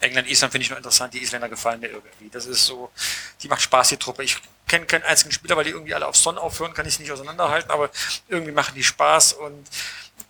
England, 0.00 0.28
Island 0.28 0.50
finde 0.50 0.64
ich 0.64 0.70
nur 0.70 0.78
interessant. 0.78 1.14
Die 1.14 1.22
Isländer 1.22 1.48
gefallen 1.48 1.80
mir 1.80 1.88
irgendwie. 1.88 2.28
Das 2.32 2.46
ist 2.46 2.66
so, 2.66 2.90
die 3.42 3.48
macht 3.48 3.62
Spaß, 3.62 3.90
die 3.90 3.96
Truppe. 3.96 4.24
Ich 4.24 4.36
kenne 4.66 4.86
keinen 4.86 5.04
einzigen 5.04 5.30
Spieler, 5.30 5.56
weil 5.56 5.64
die 5.64 5.70
irgendwie 5.70 5.94
alle 5.94 6.06
auf 6.06 6.16
Sonn 6.16 6.38
aufhören, 6.38 6.74
kann 6.74 6.86
ich 6.86 6.94
es 6.94 7.00
nicht 7.00 7.12
auseinanderhalten, 7.12 7.70
aber 7.70 7.90
irgendwie 8.28 8.52
machen 8.52 8.74
die 8.74 8.82
Spaß 8.82 9.34
und 9.34 9.68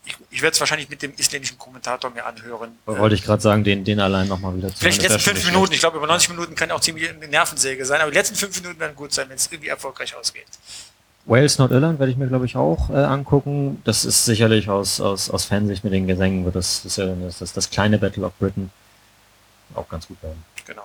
ich, 0.04 0.16
ich 0.30 0.42
werde 0.42 0.54
es 0.54 0.60
wahrscheinlich 0.60 0.88
mit 0.88 1.00
dem 1.00 1.14
isländischen 1.16 1.58
Kommentator 1.58 2.10
mir 2.10 2.26
anhören. 2.26 2.76
Wollte 2.86 3.14
ich 3.14 3.22
gerade 3.22 3.40
sagen, 3.40 3.62
den, 3.62 3.84
den 3.84 4.00
allein 4.00 4.26
nochmal 4.26 4.56
wieder 4.56 4.68
zu 4.68 4.78
Vielleicht 4.78 5.00
die 5.00 5.06
letzten 5.06 5.20
fünf 5.20 5.44
Minuten. 5.44 5.70
nicht 5.70 5.74
Ich 5.74 5.80
glaube, 5.80 5.96
über 5.96 6.08
90 6.08 6.30
Minuten 6.30 6.54
kann 6.54 6.70
auch 6.72 6.80
ziemlich 6.80 7.08
eine 7.08 7.28
Nervensäge 7.28 7.84
sein, 7.86 8.00
aber 8.00 8.10
die 8.10 8.16
letzten 8.16 8.34
fünf 8.34 8.60
Minuten 8.60 8.80
werden 8.80 8.96
gut 8.96 9.12
sein, 9.12 9.28
wenn 9.28 9.36
es 9.36 9.46
irgendwie 9.50 9.68
erfolgreich 9.68 10.14
ausgeht. 10.16 10.46
Wales, 11.24 11.58
Nordirland 11.58 11.98
werde 11.98 12.10
ich 12.10 12.18
mir, 12.18 12.26
glaube 12.26 12.46
ich, 12.46 12.56
auch 12.56 12.90
äh, 12.90 12.94
angucken. 12.94 13.80
Das 13.84 14.04
ist 14.04 14.24
sicherlich 14.24 14.68
aus, 14.68 15.00
aus, 15.00 15.30
aus 15.30 15.44
Fansicht 15.44 15.84
mit 15.84 15.92
den 15.92 16.06
Gesängen, 16.06 16.44
wird 16.44 16.56
das, 16.56 16.82
das, 16.82 16.92
ist 16.92 16.96
ja 16.98 17.06
dann 17.06 17.22
das, 17.22 17.38
das, 17.38 17.52
das 17.52 17.70
kleine 17.70 17.98
Battle 17.98 18.24
of 18.24 18.32
Britain 18.38 18.70
auch 19.74 19.88
ganz 19.88 20.08
gut 20.08 20.22
werden. 20.22 20.42
Genau. 20.66 20.82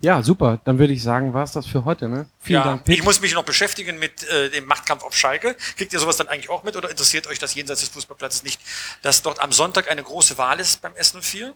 Ja, 0.00 0.22
super. 0.22 0.60
Dann 0.64 0.78
würde 0.78 0.92
ich 0.92 1.02
sagen, 1.02 1.34
war's 1.34 1.52
das 1.52 1.66
für 1.66 1.84
heute. 1.84 2.08
Ne? 2.08 2.26
Vielen 2.40 2.60
ja, 2.60 2.64
Dank, 2.64 2.84
Pitt. 2.84 2.98
ich 2.98 3.04
muss 3.04 3.20
mich 3.20 3.34
noch 3.34 3.42
beschäftigen 3.42 3.98
mit 3.98 4.22
äh, 4.28 4.50
dem 4.50 4.64
Machtkampf 4.66 5.02
auf 5.02 5.16
Schalke. 5.16 5.56
Kriegt 5.76 5.92
ihr 5.92 5.98
sowas 5.98 6.16
dann 6.16 6.28
eigentlich 6.28 6.50
auch 6.50 6.62
mit 6.62 6.76
oder 6.76 6.90
interessiert 6.90 7.26
euch 7.26 7.38
das 7.38 7.54
jenseits 7.54 7.80
des 7.80 7.88
Fußballplatzes 7.88 8.44
nicht, 8.44 8.60
dass 9.02 9.22
dort 9.22 9.40
am 9.40 9.50
Sonntag 9.50 9.90
eine 9.90 10.02
große 10.02 10.38
Wahl 10.38 10.60
ist 10.60 10.82
beim 10.82 10.92
S04? 10.92 11.52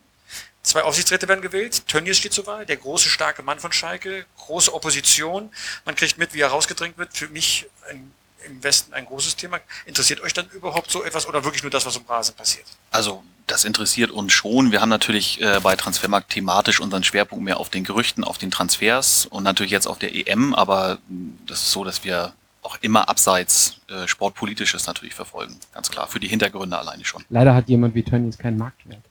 Zwei 0.63 0.83
Aufsichtsräte 0.83 1.27
werden 1.27 1.43
gewählt. 1.43 1.89
Tönnies 1.89 2.19
steht 2.19 2.33
zur 2.33 2.47
Wahl, 2.47 2.65
der 2.67 2.77
große, 2.77 3.09
starke 3.09 3.43
Mann 3.43 3.59
von 3.59 3.73
Schalke, 3.73 4.25
große 4.39 4.73
Opposition. 4.73 5.51
Man 5.85 5.97
kriegt 5.97 6.19
mit, 6.19 6.35
wie 6.35 6.41
er 6.41 6.49
rausgedrängt 6.49 6.99
wird. 6.99 7.17
Für 7.17 7.29
mich 7.29 7.67
ein, 7.91 8.13
im 8.47 8.63
Westen 8.63 8.95
ein 8.95 9.07
großes 9.07 9.35
Thema. 9.35 9.59
Interessiert 9.87 10.21
euch 10.21 10.33
dann 10.33 10.49
überhaupt 10.51 10.91
so 10.91 11.03
etwas 11.03 11.27
oder 11.27 11.43
wirklich 11.45 11.65
nur 11.65 11.71
das, 11.71 11.85
was 11.85 11.97
im 11.97 12.05
Rasen 12.07 12.37
passiert? 12.37 12.67
Also 12.93 13.25
das 13.49 13.65
interessiert 13.65 14.13
uns 14.13 14.33
schon. 14.33 14.71
Wir 14.71 14.81
haben 14.81 14.89
natürlich 14.89 15.41
äh, 15.41 15.59
bei 15.61 15.75
Transfermarkt 15.75 16.31
thematisch 16.31 16.79
unseren 16.81 17.03
Schwerpunkt 17.03 17.45
mehr 17.45 17.59
auf 17.59 17.69
den 17.69 17.83
Gerüchten, 17.83 18.23
auf 18.23 18.39
den 18.39 18.53
Transfers 18.53 19.27
und 19.27 19.43
natürlich 19.43 19.73
jetzt 19.73 19.87
auf 19.87 19.99
der 19.99 20.15
EM, 20.15 20.55
aber 20.55 20.99
mh, 21.09 21.33
das 21.47 21.63
ist 21.63 21.73
so, 21.73 21.83
dass 21.83 22.05
wir 22.05 22.33
auch 22.63 22.79
immer 22.81 23.09
abseits 23.09 23.81
äh, 23.89 24.07
Sportpolitisches 24.07 24.87
natürlich 24.87 25.15
verfolgen. 25.15 25.59
Ganz 25.75 25.91
klar, 25.91 26.07
für 26.07 26.21
die 26.21 26.29
Hintergründe 26.29 26.79
alleine 26.79 27.05
schon. 27.05 27.25
Leider 27.29 27.55
hat 27.55 27.69
jemand 27.69 27.95
wie 27.97 28.05
Tönnies 28.05 28.39
keinen 28.39 28.57
Marktwert. 28.57 29.03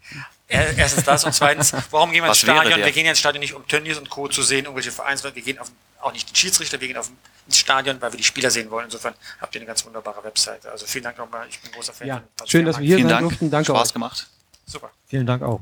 Er- 0.52 0.78
Erstens 0.78 1.04
das 1.06 1.24
und 1.24 1.34
zweitens, 1.34 1.74
warum 1.92 2.12
gehen 2.12 2.24
wir 2.24 2.30
ins 2.30 2.40
Stadion? 2.40 2.78
Wir 2.84 2.92
gehen 2.92 3.06
ja 3.06 3.12
ins 3.12 3.20
Stadion 3.20 3.40
nicht, 3.42 3.54
um 3.54 3.68
Tönnies 3.68 3.98
und 3.98 4.10
Co. 4.10 4.28
zu 4.28 4.42
sehen, 4.44 4.66
irgendwelche 4.66 4.92
Vereinsleute. 4.92 5.36
Wir 5.36 5.44
gehen 5.44 5.60
auf, 5.60 5.72
auch 6.02 6.12
nicht 6.14 6.30
den 6.30 6.36
Schiedsrichter, 6.36 6.80
wir 6.82 6.88
gehen 6.88 6.98
auf, 6.98 7.10
ins 7.48 7.58
Stadion, 7.58 8.02
weil 8.02 8.12
wir 8.14 8.18
die 8.18 8.24
Spieler 8.24 8.52
sehen 8.52 8.70
wollen. 8.70 8.86
Insofern 8.86 9.14
habt 9.40 9.56
ihr 9.56 9.62
eine 9.62 9.66
ganz 9.68 9.86
wunderbare 9.86 10.24
Webseite. 10.24 10.72
Also 10.72 10.86
vielen 10.86 11.04
Dank 11.06 11.18
nochmal. 11.18 11.48
Ich 11.50 11.60
bin 11.62 11.72
ein 11.72 11.74
großer 11.76 11.94
Fan. 11.94 12.08
Ja, 12.08 12.24
schön, 12.46 12.66
dass 12.66 12.78
wir 12.80 12.86
hier 12.86 12.98
Vielen 12.98 13.10
sein 13.10 13.18
Dank, 13.18 13.30
durften. 13.30 13.50
Danke 13.50 13.72
Spaß 13.72 13.88
euch. 13.90 13.94
gemacht. 13.94 14.28
Super. 14.66 14.92
Vielen 15.08 15.26
Dank 15.26 15.42
auch. 15.44 15.62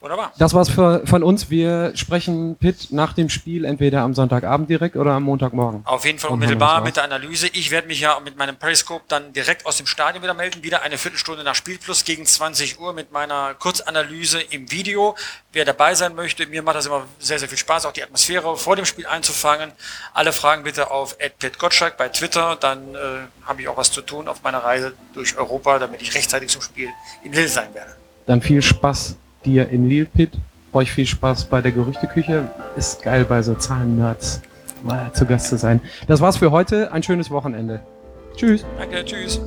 Wunderbar. 0.00 0.32
Das 0.38 0.54
war's 0.54 0.68
für, 0.68 1.04
von 1.06 1.24
uns. 1.24 1.50
Wir 1.50 1.90
sprechen 1.96 2.54
Pitt 2.54 2.92
nach 2.92 3.14
dem 3.14 3.28
Spiel 3.28 3.64
entweder 3.64 4.02
am 4.02 4.14
Sonntagabend 4.14 4.70
direkt 4.70 4.94
oder 4.94 5.14
am 5.14 5.24
Montagmorgen. 5.24 5.84
Auf 5.84 6.04
jeden 6.04 6.20
Fall 6.20 6.30
unmittelbar 6.30 6.82
mit 6.82 6.94
der 6.94 7.02
Analyse. 7.02 7.48
Ich 7.48 7.72
werde 7.72 7.88
mich 7.88 7.98
ja 7.98 8.20
mit 8.20 8.36
meinem 8.36 8.54
Periscope 8.54 9.04
dann 9.08 9.32
direkt 9.32 9.66
aus 9.66 9.76
dem 9.76 9.86
Stadion 9.86 10.22
wieder 10.22 10.34
melden. 10.34 10.62
Wieder 10.62 10.82
eine 10.82 10.98
Viertelstunde 10.98 11.42
nach 11.42 11.56
Spielplus 11.56 12.04
gegen 12.04 12.24
20 12.24 12.78
Uhr 12.78 12.92
mit 12.92 13.10
meiner 13.10 13.54
Kurzanalyse 13.54 14.40
im 14.40 14.70
Video. 14.70 15.16
Wer 15.52 15.64
dabei 15.64 15.96
sein 15.96 16.14
möchte, 16.14 16.46
mir 16.46 16.62
macht 16.62 16.76
das 16.76 16.86
immer 16.86 17.06
sehr, 17.18 17.40
sehr 17.40 17.48
viel 17.48 17.58
Spaß, 17.58 17.84
auch 17.86 17.92
die 17.92 18.04
Atmosphäre 18.04 18.56
vor 18.56 18.76
dem 18.76 18.84
Spiel 18.84 19.06
einzufangen. 19.06 19.72
Alle 20.14 20.32
Fragen 20.32 20.62
bitte 20.62 20.92
auf 20.92 21.16
@petgottschalk 21.18 21.96
bei 21.96 22.08
Twitter. 22.08 22.54
Dann 22.54 22.94
äh, 22.94 22.98
habe 23.44 23.62
ich 23.62 23.66
auch 23.66 23.76
was 23.76 23.90
zu 23.90 24.02
tun 24.02 24.28
auf 24.28 24.44
meiner 24.44 24.58
Reise 24.58 24.92
durch 25.12 25.36
Europa, 25.36 25.80
damit 25.80 26.02
ich 26.02 26.14
rechtzeitig 26.14 26.50
zum 26.50 26.62
Spiel 26.62 26.88
in 27.24 27.32
Lille 27.32 27.48
sein 27.48 27.74
werde. 27.74 27.96
Dann 28.26 28.40
viel 28.40 28.62
Spaß 28.62 29.16
dir 29.48 29.68
in 29.68 29.88
Lille, 29.88 30.06
Pitt. 30.06 30.32
Euch 30.72 30.92
viel 30.92 31.06
Spaß 31.06 31.46
bei 31.46 31.62
der 31.62 31.72
Gerüchteküche. 31.72 32.48
Ist 32.76 33.02
geil 33.02 33.24
bei 33.24 33.42
so 33.42 33.54
Zahlen-Nerds 33.54 34.42
mal 34.84 35.12
zu 35.12 35.26
Gast 35.26 35.48
zu 35.48 35.56
sein. 35.56 35.80
Das 36.06 36.20
war's 36.20 36.36
für 36.36 36.50
heute. 36.50 36.92
Ein 36.92 37.02
schönes 37.02 37.30
Wochenende. 37.30 37.80
Tschüss. 38.36 38.64
Danke, 38.78 39.04
tschüss. 39.04 39.40